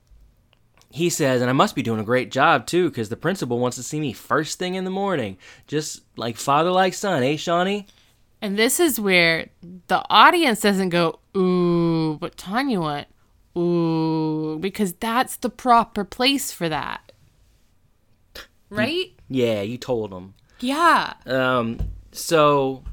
[0.92, 3.78] he says, and I must be doing a great job too, because the principal wants
[3.78, 5.38] to see me first thing in the morning,
[5.68, 7.86] just like father like son, eh, Shawnee?
[8.42, 9.50] And this is where
[9.88, 13.08] the audience doesn't go, ooh, but Tanya went,
[13.58, 17.12] ooh, because that's the proper place for that.
[18.70, 19.14] Right?
[19.30, 20.36] Yeah, you told him.
[20.60, 21.14] Yeah.
[21.26, 21.80] Um,
[22.12, 22.84] so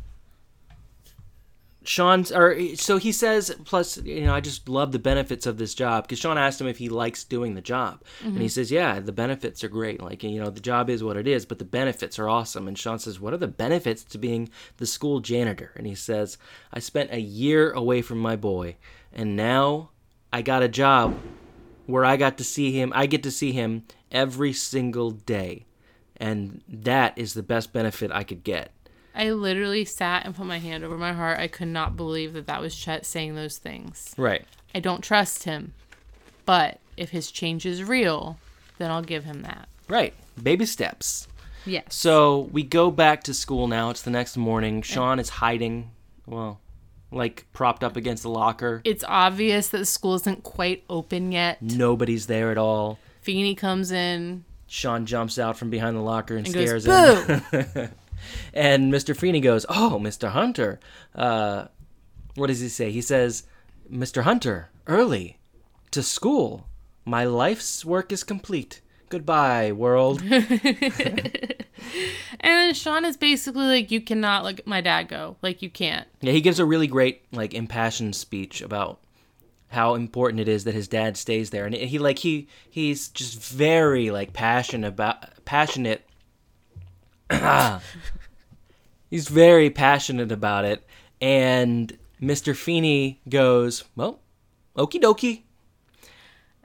[1.85, 3.55] Sean's, or so he says.
[3.65, 6.67] Plus, you know, I just love the benefits of this job because Sean asked him
[6.67, 8.49] if he likes doing the job, and he mm-hmm.
[8.49, 10.03] says, "Yeah, the benefits are great.
[10.03, 12.79] Like, you know, the job is what it is, but the benefits are awesome." And
[12.79, 16.39] Sean says, "What are the benefits to being the school janitor?" And he says,
[16.73, 18.77] "I spent a year away from my boy,
[19.13, 19.91] and now
[20.33, 21.19] I got a job
[21.87, 22.93] where I got to see him.
[22.95, 25.67] I get to see him every single day."
[26.17, 28.74] And that is the best benefit I could get.
[29.15, 31.39] I literally sat and put my hand over my heart.
[31.39, 34.15] I could not believe that that was Chet saying those things.
[34.17, 34.45] Right.
[34.75, 35.73] I don't trust him.
[36.45, 38.39] But if his change is real,
[38.79, 39.69] then I'll give him that.
[39.89, 40.15] Right.
[40.43, 41.29] Baby steps.
[41.65, 41.95] Yes.
[41.95, 43.91] So we go back to school now.
[43.91, 44.83] It's the next morning.
[44.83, 45.91] Sean is hiding,
[46.27, 46.61] well,
[47.11, 48.83] like propped up against the locker.
[48.85, 51.63] It's obvious that the school isn't quite open yet.
[51.63, 52.99] Nobody's there at all.
[53.23, 54.45] Feeney comes in
[54.75, 57.91] Sean jumps out from behind the locker and, and stares goes, in.
[58.53, 59.17] And Mr.
[59.17, 60.31] Feeney goes, Oh, Mr.
[60.31, 60.81] Hunter.
[61.15, 61.67] Uh,
[62.35, 62.91] what does he say?
[62.91, 63.45] He says,
[63.91, 64.23] Mr.
[64.23, 65.39] Hunter, early
[65.91, 66.67] to school.
[67.05, 68.81] My life's work is complete.
[69.09, 70.23] Goodbye, world.
[72.41, 75.37] And then Sean is basically like, you cannot let my dad go.
[75.41, 76.07] Like, you can't.
[76.21, 79.01] Yeah, he gives a really great, like, impassioned speech about
[79.69, 83.41] how important it is that his dad stays there, and he like he he's just
[83.41, 86.09] very like passionate about passionate.
[89.11, 90.87] he's very passionate about it,
[91.21, 92.57] and Mr.
[92.57, 94.21] Feeney goes, "Well,
[94.77, 95.43] okie dokie."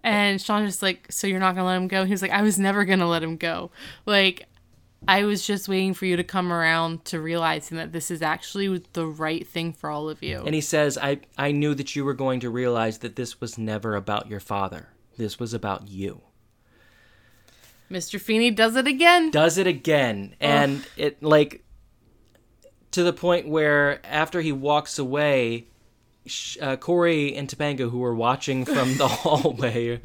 [0.03, 2.05] And Sean just like, so you're not gonna let him go?
[2.05, 3.69] He was like, I was never gonna let him go.
[4.05, 4.47] Like,
[5.07, 8.83] I was just waiting for you to come around to realizing that this is actually
[8.93, 10.43] the right thing for all of you.
[10.45, 13.57] And he says, "I I knew that you were going to realize that this was
[13.57, 14.89] never about your father.
[15.17, 16.21] This was about you."
[17.91, 18.19] Mr.
[18.19, 19.31] Feeney does it again.
[19.31, 21.63] does it again and it like
[22.91, 25.67] to the point where after he walks away
[26.61, 29.99] uh, Corey and Topanga, who were watching from the hallway.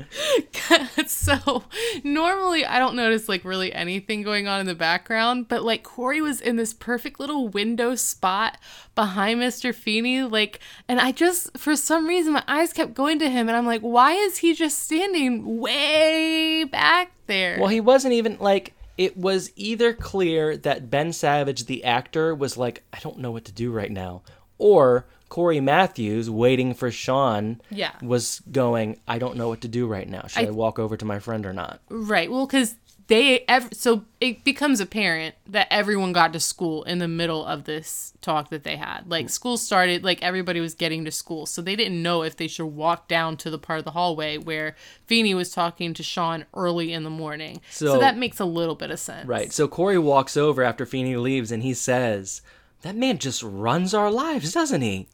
[1.07, 1.65] so
[2.03, 6.21] normally I don't notice like really anything going on in the background, but like Corey
[6.21, 8.59] was in this perfect little window spot
[8.95, 9.75] behind Mr.
[9.75, 13.57] Feeney, like, and I just for some reason my eyes kept going to him, and
[13.57, 17.59] I'm like, why is he just standing way back there?
[17.59, 18.73] Well, he wasn't even like.
[18.97, 23.45] It was either clear that Ben Savage, the actor, was like, I don't know what
[23.47, 24.23] to do right now,
[24.57, 27.91] or Corey Matthews, waiting for Sean, Yeah.
[28.01, 30.29] was going, I don't know what to do right now.
[30.29, 31.81] Should I, I- walk over to my friend or not?
[31.91, 32.31] Right.
[32.31, 32.77] Well, because
[33.09, 37.65] they ev- so it becomes apparent that everyone got to school in the middle of
[37.65, 39.11] this talk that they had.
[39.11, 39.31] Like mm.
[39.31, 42.67] school started, like everybody was getting to school, so they didn't know if they should
[42.67, 44.77] walk down to the part of the hallway where
[45.09, 47.61] Feeney was talking to Sean early in the morning.
[47.73, 49.27] So, So- that makes a little bit of sense.
[49.27, 49.53] Right.
[49.53, 52.41] So Corey walks over after Feeney leaves and he says,
[52.83, 55.09] That man just runs our lives, doesn't he?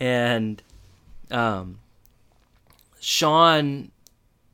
[0.00, 0.62] And
[1.30, 1.80] um,
[3.00, 3.90] Sean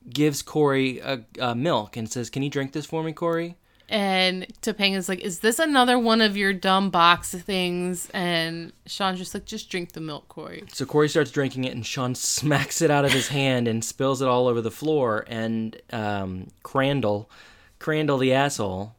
[0.08, 3.56] gives Corey a, a milk and says, Can you drink this for me, Corey?
[3.88, 9.34] And Topanga's like, "Is this another one of your dumb box things?" And Sean's just
[9.34, 12.90] like, "Just drink the milk, Corey." So Corey starts drinking it and Sean smacks it
[12.90, 15.26] out of his hand and spills it all over the floor.
[15.28, 17.30] And um, Crandall,
[17.78, 18.94] Crandall the asshole,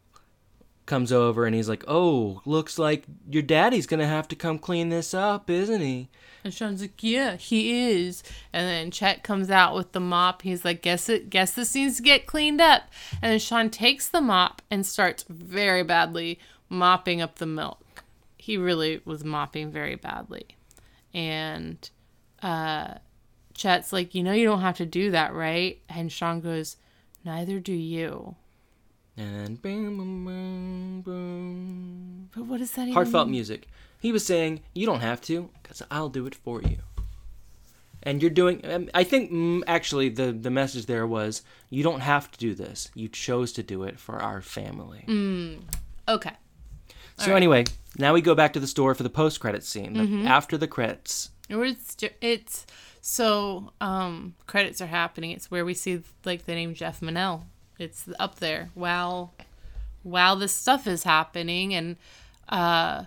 [0.86, 4.90] comes over and he's like, Oh, looks like your daddy's to have to come clean
[4.90, 6.10] this up, isn't he?
[6.46, 8.22] And Sean's like, "Yeah, he is."
[8.54, 10.44] And then Chet comes out with the mop.
[10.44, 11.32] He's like, "Guess it.
[11.32, 12.84] Guess this needs to get cleaned up."
[13.20, 16.38] And then Sean takes the mop and starts very badly
[16.70, 18.04] mopping up the milk.
[18.38, 20.46] He really was mopping very badly.
[21.16, 21.90] And
[22.44, 23.00] uh,
[23.56, 26.78] Chet's like, "You know, you don't have to do that, right?" And Sean goes,
[27.24, 28.36] "Neither do you."
[29.18, 32.30] And boom, boom, boom, boom.
[32.36, 33.32] But what does that even Heartfelt mean?
[33.32, 33.68] music.
[34.00, 36.78] He was saying, You don't have to, because I'll do it for you.
[38.04, 42.02] And you're doing, um, I think mm, actually the, the message there was, You don't
[42.02, 42.92] have to do this.
[42.94, 45.06] You chose to do it for our family.
[46.08, 46.34] Okay.
[47.18, 47.64] so, anyway,
[47.98, 49.96] now we go back to the store for the post credit scene.
[49.96, 50.28] Mm-hmm.
[50.28, 51.32] after the credits.
[51.50, 52.66] It's it's
[53.02, 55.32] so um credits are happening.
[55.32, 57.44] It's where we see like the name Jeff Menell.
[57.80, 59.34] It's up there while
[60.04, 61.98] while this stuff is happening and
[62.50, 63.06] uh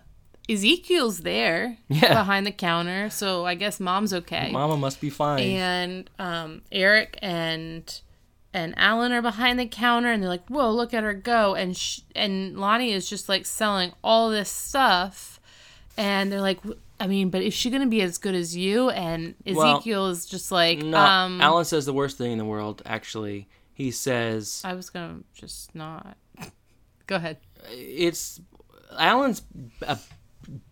[0.48, 2.14] Ezekiel's there Yeah.
[2.14, 3.10] behind the counter.
[3.10, 4.50] So I guess mom's okay.
[4.50, 5.40] Mama must be fine.
[5.42, 8.00] And um Eric and
[8.54, 11.76] and Alan are behind the counter and they're like, "Whoa, look at her go." And
[11.76, 15.38] sh- and Lonnie is just like selling all this stuff
[15.98, 18.56] and they're like, "W- I mean, but is she going to be as good as
[18.56, 18.88] you?
[18.90, 22.44] And Well, Ezekiel is just like, no, um, Alan says the worst thing in the
[22.44, 23.48] world, actually.
[23.78, 26.16] He says, I was going to just not.
[27.06, 27.38] Go ahead.
[27.70, 28.40] it's
[28.98, 29.42] Alan's
[29.82, 29.96] a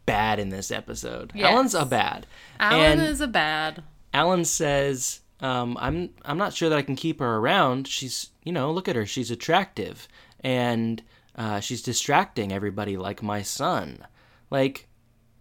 [0.05, 1.31] bad in this episode.
[1.33, 1.53] Yes.
[1.53, 2.27] Alan's a bad.
[2.59, 3.85] Alan and is a bad.
[4.13, 7.87] Alan says, um, "I'm I'm not sure that I can keep her around.
[7.87, 9.07] She's you know look at her.
[9.07, 10.09] She's attractive
[10.41, 11.01] and
[11.37, 14.05] uh, she's distracting everybody like my son.
[14.51, 14.89] Like,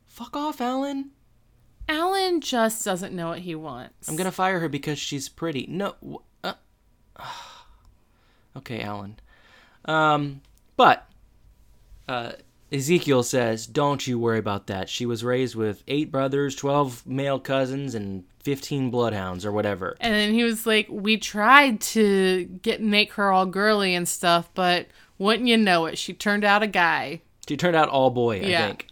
[0.05, 1.09] fuck off, Alan.
[1.89, 4.07] Alan just doesn't know what he wants.
[4.07, 5.65] I'm gonna fire her because she's pretty.
[5.67, 5.95] No,
[6.43, 6.53] uh,
[8.57, 9.19] okay, Alan.
[9.85, 10.41] Um,
[10.77, 11.07] but
[12.07, 12.33] uh,
[12.71, 14.89] Ezekiel says, "Don't you worry about that.
[14.89, 20.13] She was raised with eight brothers, twelve male cousins, and fifteen bloodhounds, or whatever." And
[20.13, 24.87] then he was like, "We tried to get make her all girly and stuff, but
[25.17, 28.45] wouldn't you know it, she turned out a guy." She turned out all boy, I
[28.47, 28.67] Yeah.
[28.67, 28.87] think.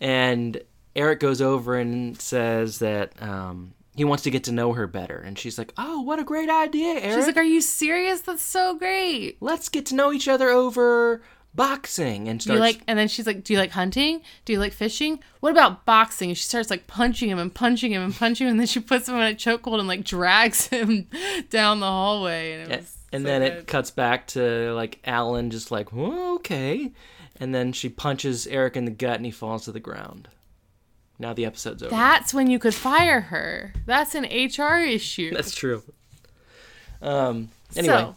[0.00, 0.60] And
[0.96, 5.16] Eric goes over and says that um, he wants to get to know her better,
[5.18, 7.16] and she's like, "Oh, what a great idea, Eric!
[7.16, 8.20] She's like, "Are you serious?
[8.22, 11.22] That's so great." Let's get to know each other over
[11.54, 12.82] boxing." And Do you like?
[12.88, 14.22] And then she's like, "Do you like hunting?
[14.44, 15.20] Do you like fishing?
[15.40, 18.52] What about boxing?" And she starts like punching him and punching him and punching him,
[18.52, 21.06] and then she puts him in a chokehold and like drags him
[21.50, 22.52] down the hallway.
[22.52, 23.52] And, it was and so then good.
[23.52, 26.92] it cuts back to like Alan just like "Whoa, okay
[27.40, 30.28] and then she punches Eric in the gut and he falls to the ground
[31.18, 33.72] now the episode's over That's when you could fire her.
[33.86, 35.32] That's an HR issue.
[35.32, 35.82] that's true
[37.02, 38.16] um anyway So,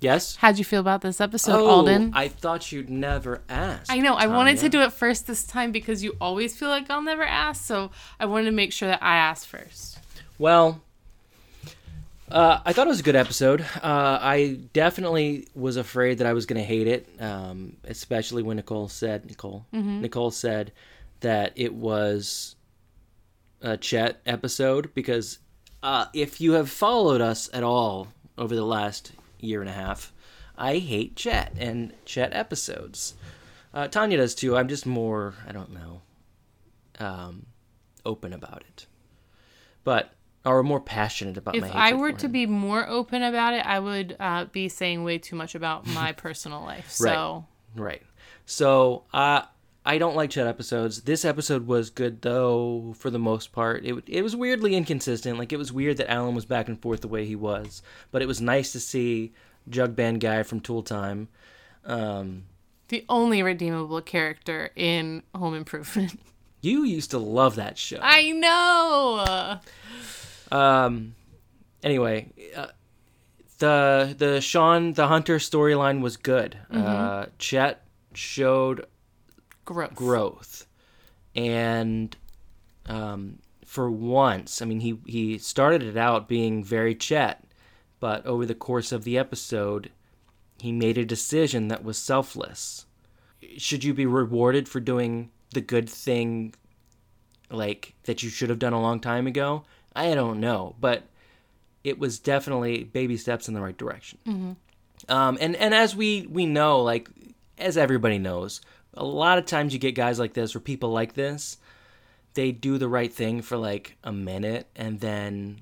[0.00, 2.12] yes how'd you feel about this episode, oh Alden?
[2.14, 4.14] I thought you'd never ask I know.
[4.14, 7.22] I wanted to do it first this time because you always feel like I'll never
[7.24, 7.64] ask.
[7.64, 7.90] So
[8.20, 9.98] I wanted to make sure that I asked first.
[10.38, 10.82] Well,
[12.30, 13.60] uh, I thought it was a good episode.
[13.82, 18.56] Uh, I definitely was afraid that I was going to hate it, um, especially when
[18.56, 20.72] Nicole said Nicole Nicole said
[21.20, 22.56] that it was
[23.60, 25.38] a Chet episode because
[25.82, 30.12] uh, if you have followed us at all over the last year and a half,
[30.56, 33.14] I hate Chet and Chet episodes.
[33.72, 34.56] Uh, Tanya does too.
[34.56, 36.02] I'm just more I don't know
[36.98, 37.46] um,
[38.04, 38.86] open about it.
[39.84, 40.12] but
[40.44, 43.80] or more passionate about my If I were to be more open about it, I
[43.80, 46.88] would uh, be saying way too much about my personal life.
[46.90, 47.44] So
[47.74, 48.02] Right.
[48.46, 49.42] So uh,
[49.86, 51.02] I don't like Chet episodes.
[51.02, 53.84] This episode was good though, for the most part.
[53.84, 55.38] It it was weirdly inconsistent.
[55.38, 58.20] Like it was weird that Alan was back and forth the way he was, but
[58.20, 59.32] it was nice to see
[59.68, 61.28] Jug Band guy from Tool Time.
[61.84, 62.46] Um,
[62.88, 66.18] the only redeemable character in Home Improvement.
[66.60, 68.00] you used to love that show.
[68.02, 69.60] I know.
[70.50, 71.14] Um.
[71.84, 72.66] Anyway, uh,
[73.58, 76.58] the the Sean the Hunter storyline was good.
[76.72, 78.86] Uh, Chet showed
[79.66, 79.94] Growth.
[79.94, 80.66] growth,
[81.34, 82.16] and
[82.86, 87.44] um, for once, I mean, he he started it out being very Chet,
[88.00, 89.90] but over the course of the episode,
[90.60, 92.86] he made a decision that was selfless.
[93.58, 96.54] Should you be rewarded for doing the good thing,
[97.50, 99.64] like that you should have done a long time ago?
[99.94, 101.04] I don't know, but
[101.84, 104.56] it was definitely baby steps in the right direction.
[105.08, 107.08] Um, and and as we we know, like
[107.58, 108.60] as everybody knows,
[108.96, 111.58] a lot of times you get guys like this or people like this,
[112.34, 115.60] they do the right thing for like a minute and then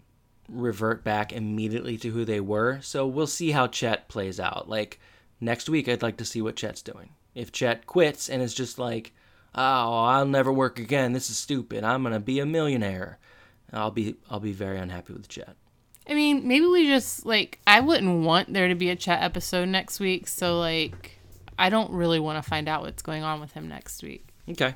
[0.49, 2.81] revert back immediately to who they were.
[2.83, 4.69] So we'll see how Chet plays out.
[4.69, 5.01] Like
[5.41, 7.11] next week, I'd like to see what Chet's doing.
[7.35, 9.13] If Chet quits and is just like,
[9.55, 11.13] "Oh, I'll never work again.
[11.13, 11.85] This is stupid.
[11.85, 13.19] I'm gonna be a millionaire,"
[13.73, 15.57] I'll be I'll be very unhappy with Chet.
[16.09, 19.69] I mean, maybe we just like I wouldn't want there to be a chat episode
[19.69, 21.19] next week, so like
[21.59, 24.27] I don't really want to find out what's going on with him next week.
[24.49, 24.75] Okay.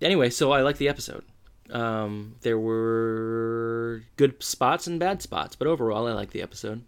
[0.00, 1.24] Anyway, so I like the episode.
[1.70, 6.82] Um, there were good spots and bad spots, but overall, I like the episode.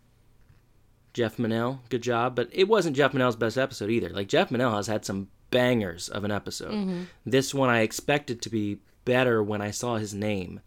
[1.14, 4.11] Jeff Menell, good job, but it wasn't Jeff Menell's best episode either.
[4.11, 7.07] Like Jeff Menell has had some bangers of an episode.
[7.24, 10.61] This one I expected to be better when I saw his name,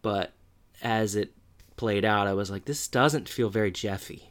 [0.00, 0.32] but
[0.80, 1.34] as it
[1.76, 4.30] played out, I was like, this doesn't feel very Jeffy.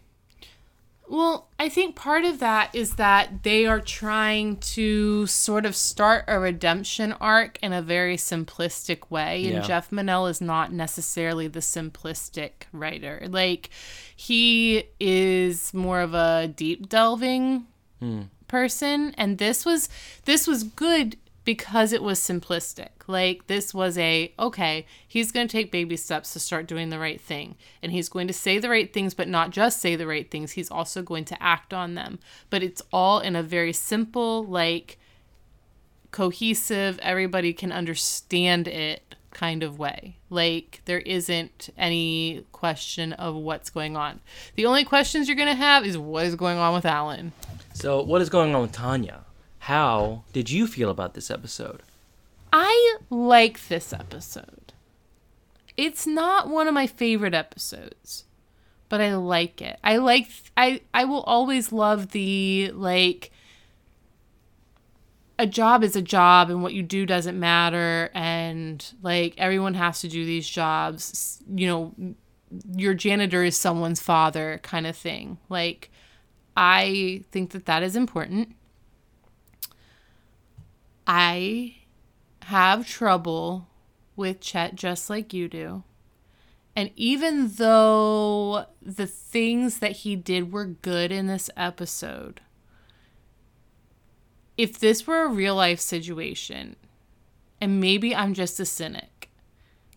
[1.14, 6.26] Well, I think part of that is that they are trying to sort of start
[6.28, 9.43] a redemption arc in a very simplistic way.
[9.43, 9.61] And Yeah.
[9.61, 13.28] Jeff Menell is not necessarily the simplistic writer.
[13.30, 13.70] Like,
[14.16, 17.68] he is more of a deep delving
[17.99, 18.24] hmm.
[18.47, 19.14] person.
[19.16, 19.89] And this was
[20.26, 22.89] this was good because it was simplistic.
[23.08, 27.00] Like this was a okay, he's going to take baby steps to start doing the
[27.00, 27.56] right thing.
[27.82, 30.54] And he's going to say the right things but not just say the right things.
[30.54, 32.20] He's also going to act on them.
[32.50, 34.98] But it's all in a very simple like
[36.12, 40.16] cohesive, everybody can understand it kind of way.
[40.30, 44.22] Like there isn't any question of what's going on.
[44.56, 47.34] The only questions you're going to have is what is going on with Alan.
[47.74, 49.26] So, what is going on with Tanya?
[49.64, 51.84] How did you feel about this episode?
[52.51, 54.74] I like this episode.
[55.78, 58.26] It's not one of my favorite episodes,
[58.89, 59.80] but I like it.
[59.82, 63.32] I like I I will always love the like
[65.39, 70.01] a job is a job and what you do doesn't matter and like everyone has
[70.01, 71.41] to do these jobs.
[71.47, 72.16] You know,
[72.76, 75.38] your janitor is someone's father kind of thing.
[75.47, 75.89] Like
[76.57, 78.57] I think that that is important.
[81.06, 81.76] I
[82.43, 83.68] have trouble
[84.16, 85.84] with Chet just like you do.
[86.76, 92.41] And even though the things that he did were good in this episode,
[94.58, 96.76] if this were a real life situation,
[97.62, 99.30] and maybe I'm just a cynic,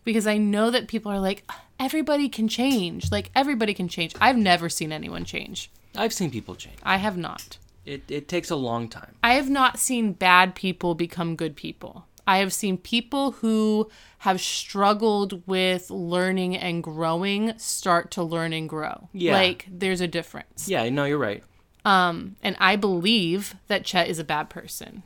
[0.03, 1.49] because I know that people are like,
[1.79, 3.11] everybody can change.
[3.11, 4.13] Like, everybody can change.
[4.21, 5.69] I've never seen anyone change.
[5.95, 6.77] I've seen people change.
[6.83, 7.57] I have not.
[7.87, 9.15] It, it takes a long time.
[9.23, 12.05] I have not seen bad people become good people.
[12.27, 18.67] I have seen people who have struggled with learning and growing start to learn and
[18.67, 19.07] grow.
[19.13, 19.33] Yeah.
[19.33, 20.67] Like there's a difference.
[20.67, 21.41] Yeah, no, you're right.
[21.85, 25.03] Um, And I believe that Chet is a bad person.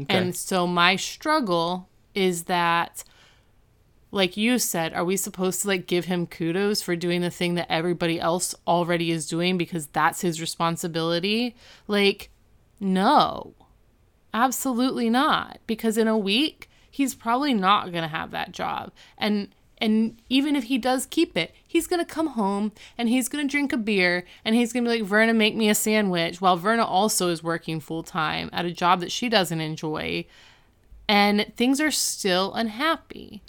[0.00, 0.18] Okay.
[0.18, 3.04] And so my struggle is that
[4.16, 7.54] like you said, are we supposed to like give him kudos for doing the thing
[7.54, 11.54] that everybody else already is doing because that's his responsibility?
[11.86, 12.30] Like
[12.80, 13.54] no.
[14.34, 15.58] Absolutely not.
[15.66, 18.92] Because in a week, he's probably not going to have that job.
[19.16, 19.48] And
[19.78, 23.46] and even if he does keep it, he's going to come home and he's going
[23.46, 26.40] to drink a beer and he's going to be like, Verna, make me a sandwich.
[26.40, 30.24] While Verna also is working full time at a job that she doesn't enjoy.
[31.06, 33.42] And things are still unhappy.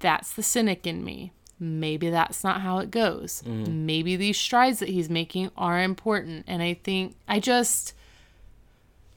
[0.00, 1.32] That's the cynic in me.
[1.58, 3.42] Maybe that's not how it goes.
[3.46, 6.44] Maybe these strides that he's making are important.
[6.46, 7.94] And I think I just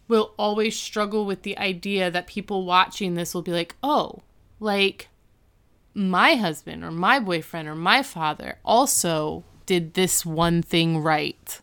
[0.07, 4.21] will always struggle with the idea that people watching this will be like, oh,
[4.59, 5.09] like
[5.93, 11.59] my husband or my boyfriend or my father also did this one thing right.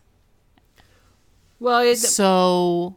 [1.59, 2.95] Well, it, So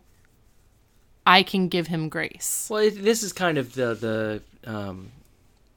[1.26, 2.68] I can give him grace.
[2.70, 4.42] well, it, this is kind of the the.
[4.70, 5.19] Um, and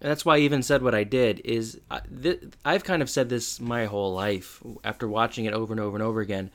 [0.10, 1.42] that's why I even said what I did.
[1.46, 2.02] Is I,
[2.66, 6.04] I've kind of said this my whole life after watching it over and over and
[6.04, 6.52] over again.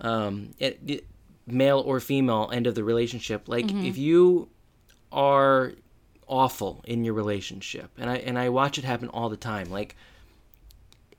[0.00, 1.06] Um, it, it,
[1.46, 3.48] male or female end of the relationship.
[3.48, 3.84] Like mm-hmm.
[3.84, 4.48] if you
[5.10, 5.74] are
[6.26, 9.70] awful in your relationship, and I and I watch it happen all the time.
[9.70, 9.96] Like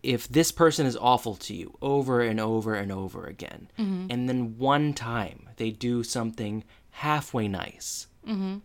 [0.02, 4.08] if this person is awful to you over and over and over again, mm-hmm.
[4.10, 8.58] and then one time they do something halfway nice, mm-hmm.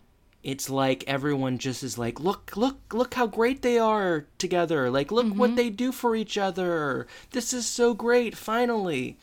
[0.43, 4.89] It's like everyone just is like, look, look, look how great they are together.
[4.89, 5.55] Like, look what mm-hmm.
[5.55, 7.07] they do for each other.
[7.31, 9.17] This is so great, finally.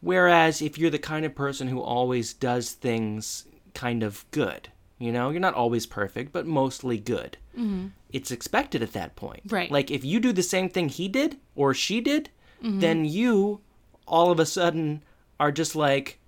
[0.00, 4.68] Whereas if you're the kind of person who always does things kind of good,
[4.98, 7.38] you know, you're not always perfect, but mostly good.
[7.58, 7.88] Mm-hmm.
[8.12, 9.40] It's expected at that point.
[9.48, 9.70] Right.
[9.70, 12.28] Like if you do the same thing he did or she did,
[12.62, 12.80] mm-hmm.
[12.80, 13.60] then you
[14.06, 15.02] all of a sudden
[15.40, 16.18] are just like,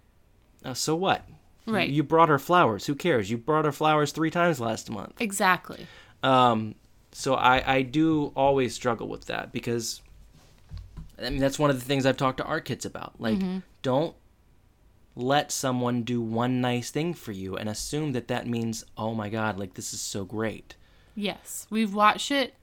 [0.65, 1.29] oh, so what?
[1.67, 1.89] Right.
[1.89, 2.87] You brought her flowers.
[2.87, 3.31] Who cares?
[3.31, 5.21] You brought her flowers three times last month.
[5.21, 5.87] Exactly.
[6.23, 6.77] Um,
[7.13, 10.01] so I, I do always struggle with that because
[11.21, 13.21] I mean that's one of the things I've talked to our kids about.
[13.21, 13.39] Like,
[13.83, 14.15] don't
[15.17, 19.29] let someone do one nice thing for you and assume that that means, oh my
[19.29, 20.77] god, like this is so great.
[21.15, 22.55] Yes, we've watched it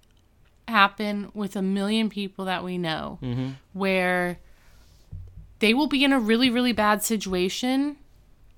[0.67, 3.19] happen with a million people that we know
[3.73, 4.37] where
[5.59, 7.97] they will be in a really, really bad situation,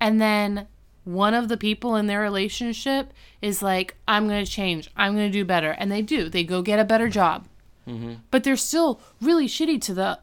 [0.00, 0.66] and then
[1.04, 5.30] one of the people in their relationship is like, I'm going to change, I'm going
[5.30, 5.70] to do better.
[5.70, 7.46] And they do, they go get a better job.
[7.86, 8.14] Mm-hmm.
[8.32, 10.18] But they're still really shitty to the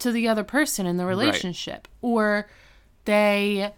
[0.00, 1.88] to the other person in the relationship.
[2.02, 2.48] Or
[3.06, 3.72] they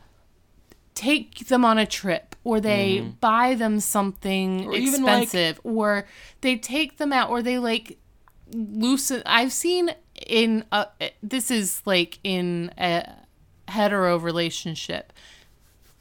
[0.95, 2.35] take them on a trip.
[2.43, 3.11] Or they mm-hmm.
[3.21, 5.61] buy them something Or even, like- expensive.
[5.63, 6.07] Or
[6.41, 7.31] they take them out.
[7.31, 7.99] Or they like
[8.53, 9.95] loosen I've seen
[10.27, 10.89] in a,
[11.23, 13.05] this is like in a
[13.71, 15.13] hetero relationship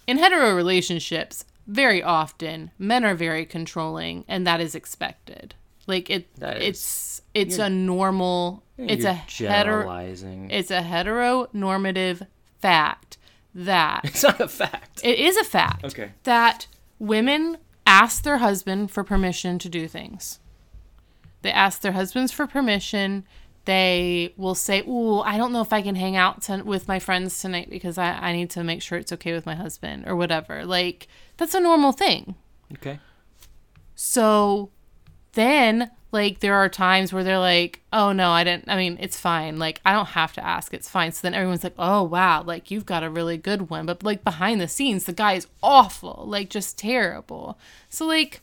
[0.08, 5.56] in hetero relationships very often men are very controlling and that is expected
[5.88, 10.50] like it That is- it's it's a normal it's a hetero generalizing.
[10.52, 12.26] it's a heteronormative
[12.60, 13.18] fact
[13.54, 15.02] that it's not a fact.
[15.04, 16.12] it is a fact Okay.
[16.24, 16.68] that
[17.00, 20.40] women ask their husband for permission to do things.
[21.42, 23.26] They ask their husbands for permission.
[23.70, 26.98] They will say, "Oh, I don't know if I can hang out to- with my
[26.98, 30.16] friends tonight because I, I need to make sure it's okay with my husband or
[30.16, 31.08] whatever." Like
[31.38, 32.34] that's a normal thing.
[32.74, 33.00] Okay.
[33.94, 34.72] So
[35.34, 39.20] then, like, there are times where they're like, oh no, I didn't, I mean, it's
[39.20, 39.60] fine.
[39.60, 40.74] Like, I don't have to ask.
[40.74, 41.12] It's fine.
[41.12, 43.86] So then everyone's like, oh wow, like, you've got a really good one.
[43.86, 47.60] But, like, behind the scenes, the guy is awful, like, just terrible.
[47.90, 48.42] So, like,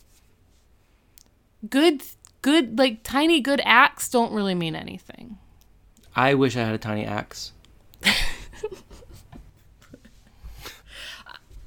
[1.69, 2.03] good,
[2.47, 5.37] good, like, tiny good acts don't really mean anything.
[6.15, 7.51] I wish I had a tiny axe.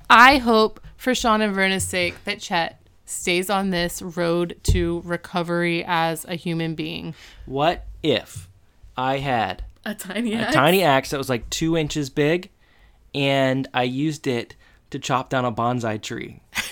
[0.10, 5.84] I hope for Sean and Verna's sake that Chet stays on this road to recovery
[5.86, 7.14] as a human being.
[7.46, 8.48] What if
[8.96, 12.52] I had A tiny a tiny axe that was like two inches big,
[13.14, 14.56] and I used it
[14.92, 16.40] to chop down a bonsai tree?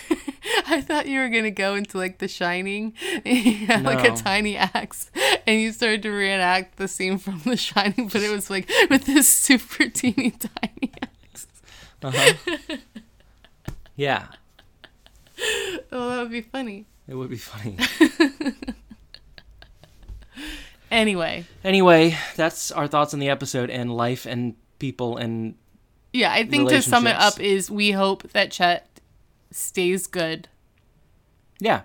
[0.69, 2.91] I thought you were gonna go into like The Shining,
[3.25, 5.09] had like a tiny axe,
[5.45, 9.05] and you started to reenact the scene from The Shining, but it was like with
[9.05, 11.47] this super teeny tiny axe.
[12.03, 12.77] Uh-huh.
[13.95, 14.27] yeah,
[15.91, 16.85] Oh, that would be funny.
[17.07, 17.77] it would be funny.
[20.89, 25.55] Anyway, anyway, that's our thoughts on the episode and life and people and
[26.13, 28.87] yeah, I think to sum it up is we hope that Chet
[29.51, 30.47] stays good,
[31.59, 31.81] yeah,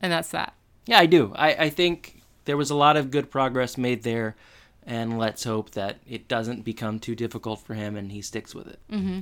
[0.00, 0.54] and that's that.
[0.86, 0.98] yeah.
[0.98, 1.32] I do.
[1.36, 4.36] I I think there was a lot of good progress made there,
[4.86, 8.68] and let's hope that it doesn't become too difficult for him and he sticks with
[8.68, 8.80] it.
[8.90, 9.20] Mm-hmm.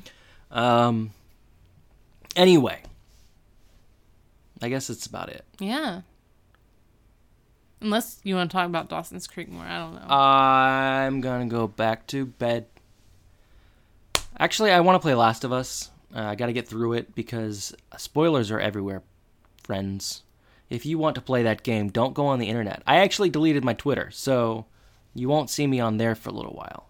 [0.59, 1.11] Um.
[2.37, 2.81] Anyway,
[4.61, 5.45] I guess that's about it.
[5.59, 6.03] Yeah.
[7.81, 10.07] Unless you want to talk about Dawson's Creek more, I don't know.
[10.09, 12.67] I'm gonna go back to bed.
[14.39, 15.91] Actually, I want to play Last of Us.
[16.15, 19.03] Uh, I got to get through it because spoilers are everywhere,
[19.65, 20.23] friends.
[20.71, 22.83] If you want to play that game, don't go on the internet.
[22.87, 24.67] I actually deleted my Twitter, so
[25.15, 26.87] you won't see me on there for a little while.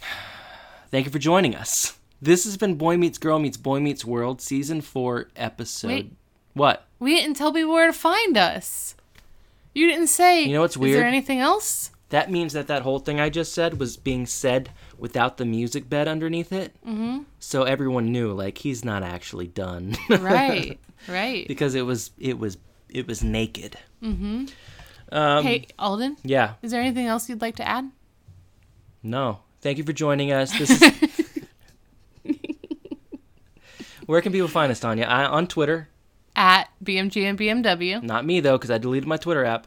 [0.90, 1.98] Thank you for joining us.
[2.20, 5.88] This has been Boy Meets Girl Meets Boy Meets World, Season 4, Episode.
[5.88, 6.12] Wait.
[6.54, 6.88] What?
[6.98, 8.96] we didn't tell people where to find us.
[9.74, 10.42] You didn't say.
[10.42, 10.96] You know what's weird?
[10.96, 11.90] Is there anything else?
[12.10, 15.90] That means that that whole thing I just said was being said without the music
[15.90, 16.74] bed underneath it.
[16.86, 17.24] Mm-hmm.
[17.38, 19.94] So everyone knew, like, he's not actually done.
[20.08, 20.78] Right.
[21.08, 21.46] right.
[21.46, 22.56] because it was it was
[22.88, 23.76] it was naked.
[24.02, 24.46] Mm-hmm.
[25.12, 26.54] Um, hey, Alden, Yeah.
[26.62, 27.90] is there anything else you'd like to add?
[29.02, 29.40] No.
[29.60, 30.56] Thank you for joining us.
[30.56, 31.28] This is.
[34.06, 35.04] Where can people find us, Tanya?
[35.04, 35.88] I, on Twitter.
[36.34, 38.02] At BMG and BMW.
[38.02, 39.66] Not me though, because I deleted my Twitter app.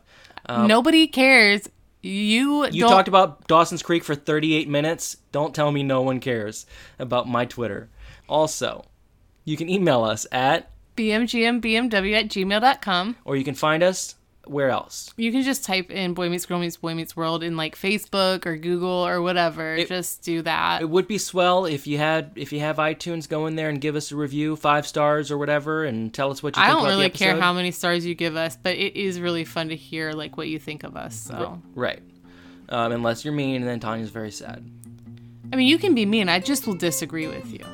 [0.49, 1.69] Nobody cares.
[2.01, 5.17] You, You talked about Dawson's Creek for 38 minutes.
[5.31, 6.65] Don't tell me no one cares
[6.97, 7.89] about my Twitter.
[8.27, 8.85] Also,
[9.45, 13.17] you can email us at, BMGMBMW at gmail.com.
[13.23, 14.15] or you can find us
[14.51, 15.13] where else?
[15.15, 18.45] You can just type in Boy Meets Girl Meets Boy Meets World in like Facebook
[18.45, 19.83] or Google or whatever.
[19.85, 20.81] just do that.
[20.81, 23.79] It would be swell if you had if you have iTunes go in there and
[23.79, 26.75] give us a review, five stars or whatever, and tell us what you I think
[26.75, 29.69] don't about really care how many stars you give us, but it is really fun
[29.69, 31.15] to hear like what you think of us.
[31.15, 32.01] So Right.
[32.67, 34.63] Um, unless you're mean, and then Tanya's very sad.
[35.51, 36.29] I mean, you can be mean.
[36.29, 37.65] I just will disagree with you.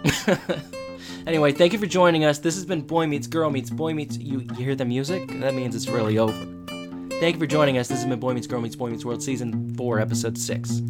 [1.25, 2.39] Anyway, thank you for joining us.
[2.39, 4.17] This has been Boy Meets Girl Meets Boy Meets.
[4.17, 5.27] You, you hear the music?
[5.39, 6.33] That means it's really over.
[7.19, 7.87] Thank you for joining us.
[7.87, 10.81] This has been Boy Meets Girl Meets Boy Meets World Season 4, Episode 6.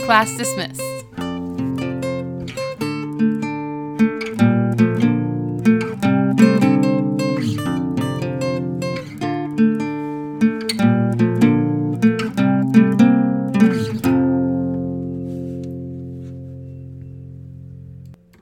[0.00, 0.82] Class dismissed.